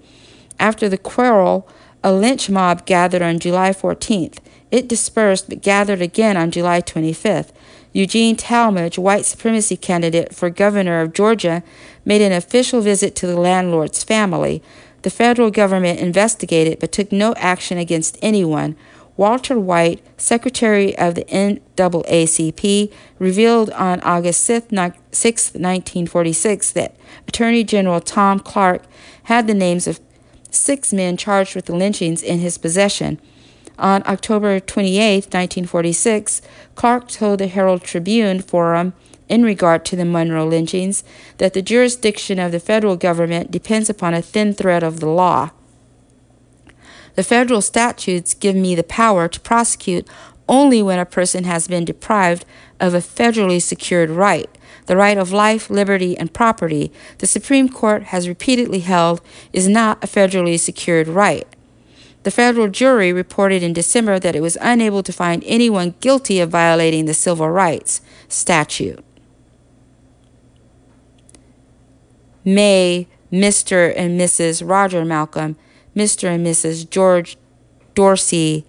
[0.60, 1.66] After the quarrel,
[2.04, 4.36] a lynch mob gathered on July 14th.
[4.72, 7.50] It dispersed but gathered again on July 25th.
[7.92, 11.62] Eugene Talmadge, white supremacy candidate for governor of Georgia,
[12.06, 14.62] made an official visit to the landlord's family.
[15.02, 18.74] The federal government investigated but took no action against anyone.
[19.18, 26.96] Walter White, secretary of the NAACP, revealed on August 6, 1946, that
[27.28, 28.84] Attorney General Tom Clark
[29.24, 30.00] had the names of
[30.50, 33.20] six men charged with the lynchings in his possession.
[33.78, 36.42] On October 28, 1946,
[36.74, 38.92] Clark told the Herald Tribune Forum
[39.28, 41.02] in regard to the Monroe lynchings
[41.38, 45.50] that the jurisdiction of the federal government depends upon a thin thread of the law.
[47.14, 50.06] The federal statutes give me the power to prosecute
[50.48, 52.44] only when a person has been deprived
[52.80, 54.50] of a federally secured right,
[54.86, 56.92] the right of life, liberty, and property.
[57.18, 59.20] The Supreme Court has repeatedly held
[59.52, 61.46] is not a federally secured right.
[62.22, 66.50] The federal jury reported in December that it was unable to find anyone guilty of
[66.50, 69.04] violating the civil rights statute.
[72.44, 73.92] May Mr.
[73.96, 74.68] and Mrs.
[74.68, 75.56] Roger Malcolm,
[75.96, 76.28] Mr.
[76.34, 76.88] and Mrs.
[76.88, 77.36] George
[77.94, 78.64] Dorsey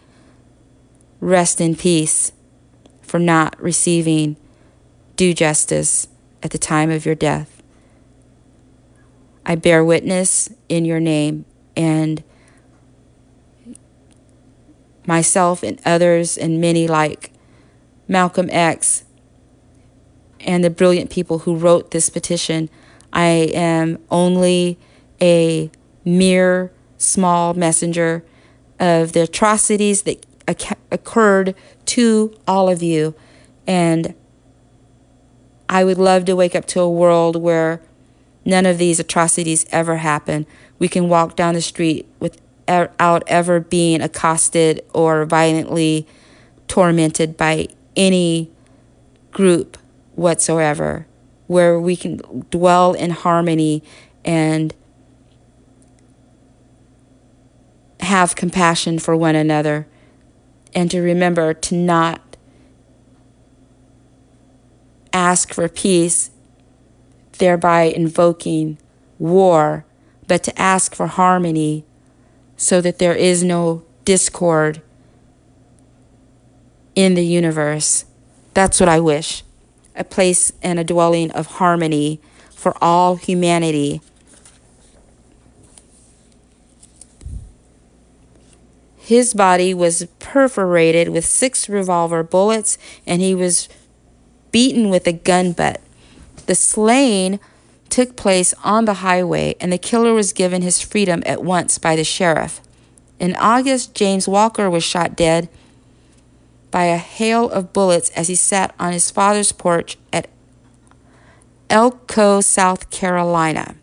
[1.20, 2.32] rest in peace
[3.02, 4.36] for not receiving
[5.16, 6.08] due justice
[6.42, 7.62] at the time of your death.
[9.46, 11.46] I bear witness in your name
[11.76, 12.24] and
[15.06, 17.32] myself and others and many like
[18.08, 19.04] Malcolm X
[20.40, 22.70] and the brilliant people who wrote this petition.
[23.12, 24.78] I am only
[25.22, 25.70] a
[26.04, 28.24] mere small messenger
[28.80, 30.26] of the atrocities that
[30.92, 33.16] occurred to all of you.
[33.66, 34.14] And
[35.70, 37.82] I would love to wake up to a world where
[38.46, 40.46] none of these atrocities ever happen.
[40.80, 46.08] We can walk down the street with out ever being accosted or violently
[46.68, 48.50] tormented by any
[49.32, 49.78] group
[50.16, 51.06] whatsoever,
[51.48, 52.18] where we can
[52.50, 53.84] dwell in harmony
[54.24, 54.74] and
[58.00, 59.88] have compassion for one another,
[60.74, 62.38] and to remember to not
[65.12, 66.32] ask for peace,
[67.34, 68.78] thereby invoking
[69.20, 69.86] war,
[70.28, 71.86] but to ask for harmony
[72.58, 74.82] so that there is no discord
[76.96, 78.06] in the universe.
[78.54, 79.44] That's what I wish.
[79.96, 82.20] A place and a dwelling of harmony
[82.52, 84.02] for all humanity.
[88.98, 93.68] His body was perforated with six revolver bullets and he was
[94.52, 95.82] beaten with a gun butt.
[96.46, 97.40] The slaying
[97.94, 101.96] took place on the highway and the killer was given his freedom at once by
[101.96, 102.60] the sheriff.
[103.20, 105.48] In August, James Walker was shot dead
[106.72, 110.28] by a hail of bullets as he sat on his father's porch at
[111.70, 113.76] Elko, South Carolina.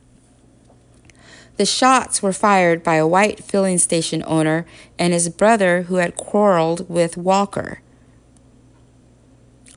[1.56, 4.66] The shots were fired by a white filling station owner
[4.98, 7.80] and his brother who had quarreled with Walker.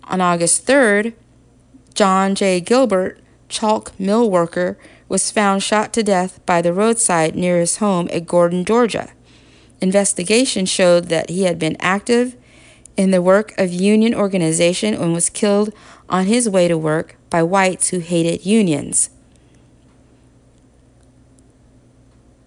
[0.06, 1.14] On August 3rd,
[1.94, 2.60] John J.
[2.60, 3.20] Gilbert,
[3.50, 4.78] chalk mill worker,
[5.08, 9.12] was found shot to death by the roadside near his home at Gordon, Georgia.
[9.82, 12.36] Investigation showed that he had been active
[12.96, 15.74] in the work of union organization and was killed
[16.10, 19.10] on his way to work by whites who hated unions.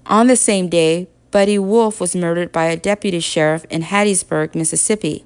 [0.06, 5.24] On the same day, Buddy Wolf was murdered by a deputy sheriff in Hattiesburg, Mississippi.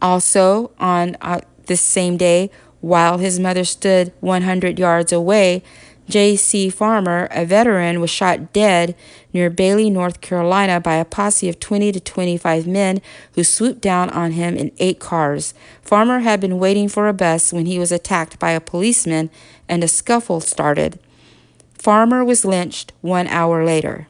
[0.00, 2.50] Also, on uh, this same day,
[2.82, 5.62] while his mother stood 100 yards away,
[6.08, 6.68] J.C.
[6.68, 8.94] Farmer, a veteran, was shot dead
[9.32, 13.00] near Bailey, North Carolina, by a posse of 20 to 25 men
[13.34, 15.54] who swooped down on him in eight cars.
[15.80, 19.30] Farmer had been waiting for a bus when he was attacked by a policeman
[19.68, 20.98] and a scuffle started.
[21.78, 24.08] Farmer was lynched one hour later.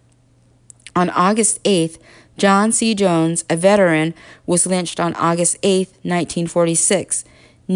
[0.97, 1.99] On August 8th,
[2.37, 2.95] John C.
[2.95, 4.15] Jones, a veteran,
[4.47, 7.25] was lynched on August 8, 1946,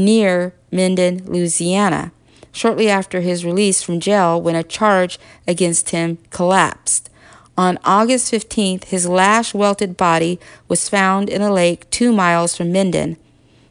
[0.04, 2.12] near Minden, Louisiana,
[2.52, 7.10] shortly after his release from jail when a charge against him collapsed.
[7.58, 10.38] On August 15th, his lash welted body
[10.68, 13.16] was found in a lake two miles from Minden,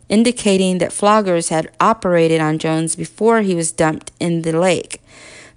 [0.10, 5.02] indicating that floggers had operated on Jones before he was dumped in the lake.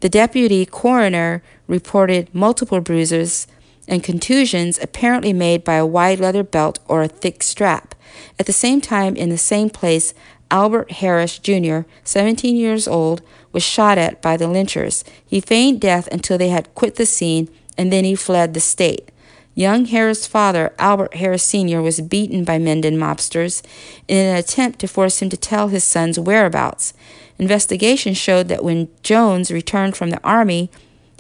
[0.01, 3.47] The deputy coroner reported multiple bruises
[3.89, 7.95] and contusions apparently made by a wide leather belt or a thick strap.
[8.39, 10.13] At the same time, in the same place,
[10.51, 13.23] Albert Harris Jr., 17 years old,
[13.53, 15.05] was shot at by the lynchers.
[15.27, 19.11] He feigned death until they had quit the scene, and then he fled the state.
[19.55, 23.61] Young Harris' father, Albert Harris Sr., was beaten by Minden mobsters
[24.07, 26.95] in an attempt to force him to tell his son's whereabouts.
[27.39, 30.71] Investigation showed that when Jones returned from the Army,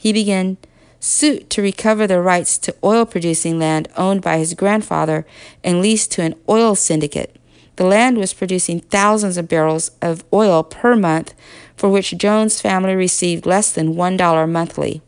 [0.01, 0.57] he began
[1.01, 5.27] suit to recover the rights to oil producing land owned by his grandfather
[5.63, 7.38] and leased to an oil syndicate.
[7.79, 11.33] The land was producing thousands of barrels of oil per month,
[11.77, 15.01] for which Jones' family received less than $1 monthly.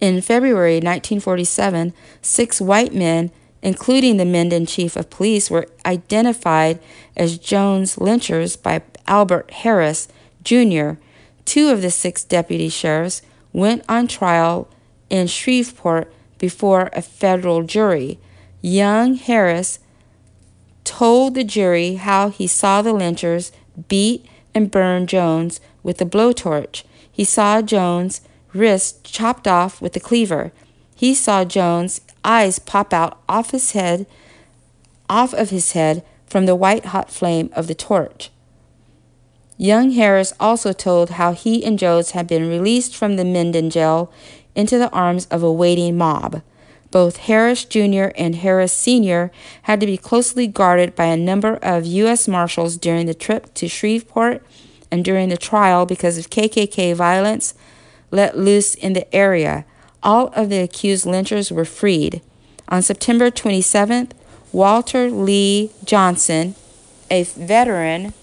[0.00, 1.92] In February 1947,
[2.22, 3.30] six white men
[3.66, 6.78] including the Minden chief of police, were identified
[7.16, 10.06] as Jones lynchers by Albert Harris,
[10.44, 10.92] Jr.
[11.44, 14.68] Two of the six deputy sheriffs went on trial
[15.10, 18.20] in Shreveport before a federal jury.
[18.62, 19.80] Young Harris
[20.86, 23.52] told the jury how he saw the lynchers
[23.88, 26.84] beat and burn Jones with a blowtorch.
[27.10, 28.22] He saw Jones'
[28.54, 30.52] wrist chopped off with a cleaver.
[30.94, 34.06] He saw Jones' eyes pop out off his head,
[35.10, 38.30] off of his head from the white hot flame of the torch.
[39.58, 44.12] Young Harris also told how he and Jones had been released from the Minden jail
[44.54, 46.42] into the arms of a waiting mob.
[46.90, 48.08] Both Harris Jr.
[48.16, 49.30] and Harris Sr.
[49.62, 52.28] had to be closely guarded by a number of U.S.
[52.28, 54.42] Marshals during the trip to Shreveport
[54.90, 57.54] and during the trial because of KKK violence
[58.10, 59.64] let loose in the area
[60.02, 62.22] all of the accused lynchers were freed.
[62.68, 64.12] On September 27th,
[64.52, 66.54] Walter Lee Johnson,
[67.10, 68.14] a veteran,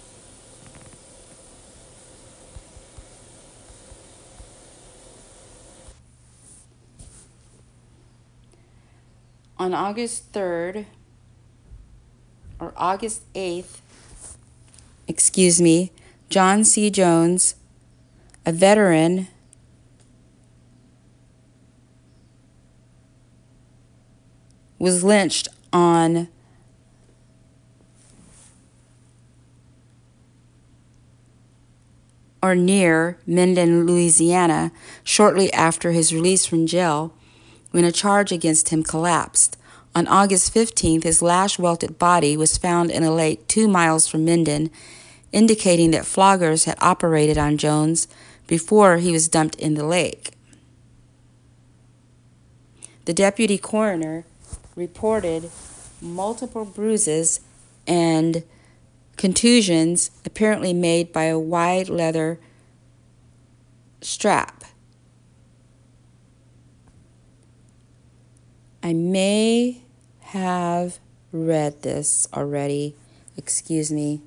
[9.64, 10.86] on August 3rd
[12.60, 13.78] or August 8th,
[15.08, 15.90] excuse me,
[16.30, 16.90] John C.
[16.90, 17.56] Jones,
[18.46, 19.30] a veteran,
[24.80, 26.28] was lynched on
[32.42, 34.74] or near Minden, Louisiana,
[35.06, 37.14] shortly after his release from jail
[37.74, 39.58] when a charge against him collapsed.
[39.96, 44.24] On August 15th, his lash welted body was found in a lake two miles from
[44.24, 44.70] Minden,
[45.32, 48.08] indicating that floggers had operated on Jones
[48.46, 50.34] before he was dumped in the lake.
[53.06, 54.24] The deputy coroner
[54.76, 55.50] reported
[56.00, 57.40] multiple bruises
[57.88, 58.44] and
[59.18, 62.40] contusions apparently made by a wide leather
[64.02, 64.63] strap.
[68.86, 69.82] I may
[70.20, 71.00] have
[71.32, 72.96] read this already.
[73.38, 74.22] Excuse me.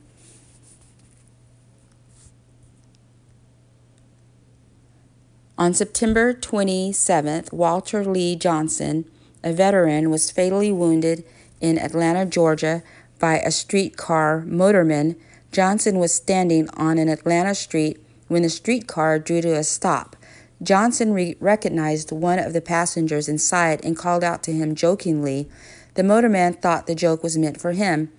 [5.59, 9.05] On September 27th, Walter Lee Johnson,
[9.45, 11.25] a veteran, was fatally wounded
[11.61, 12.83] in Atlanta, Georgia,
[13.19, 15.17] by a streetcar motorman.
[15.53, 20.17] Johnson was standing on an Atlanta street when the streetcar drew to a stop.
[20.63, 25.49] Johnson re- recognized one of the passengers inside and called out to him jokingly.
[25.95, 28.11] The motorman thought the joke was meant for him.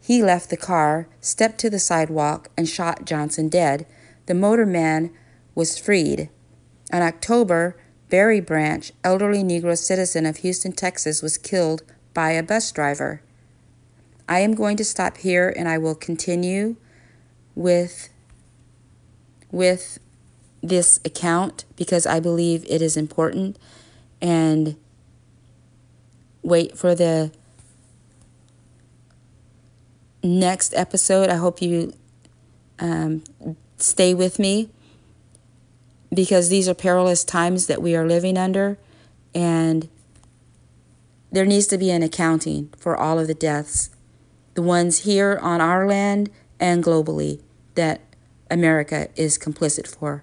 [0.00, 3.86] He left the car, stepped to the sidewalk, and shot Johnson dead.
[4.26, 5.10] The motorman
[5.54, 6.30] was freed.
[6.92, 7.76] In October,
[8.08, 11.82] Barry Branch, elderly Negro citizen of Houston, Texas, was killed
[12.14, 13.20] by a bus driver.
[14.28, 16.76] I am going to stop here and I will continue
[17.54, 18.10] with
[19.50, 19.98] with
[20.68, 23.58] this account because I believe it is important
[24.20, 24.76] and
[26.42, 27.32] wait for the
[30.22, 31.28] next episode.
[31.28, 31.92] I hope you
[32.78, 33.22] um,
[33.76, 34.70] stay with me
[36.12, 38.78] because these are perilous times that we are living under,
[39.34, 39.88] and
[41.30, 43.90] there needs to be an accounting for all of the deaths,
[44.54, 47.40] the ones here on our land and globally
[47.74, 48.00] that
[48.50, 50.22] America is complicit for.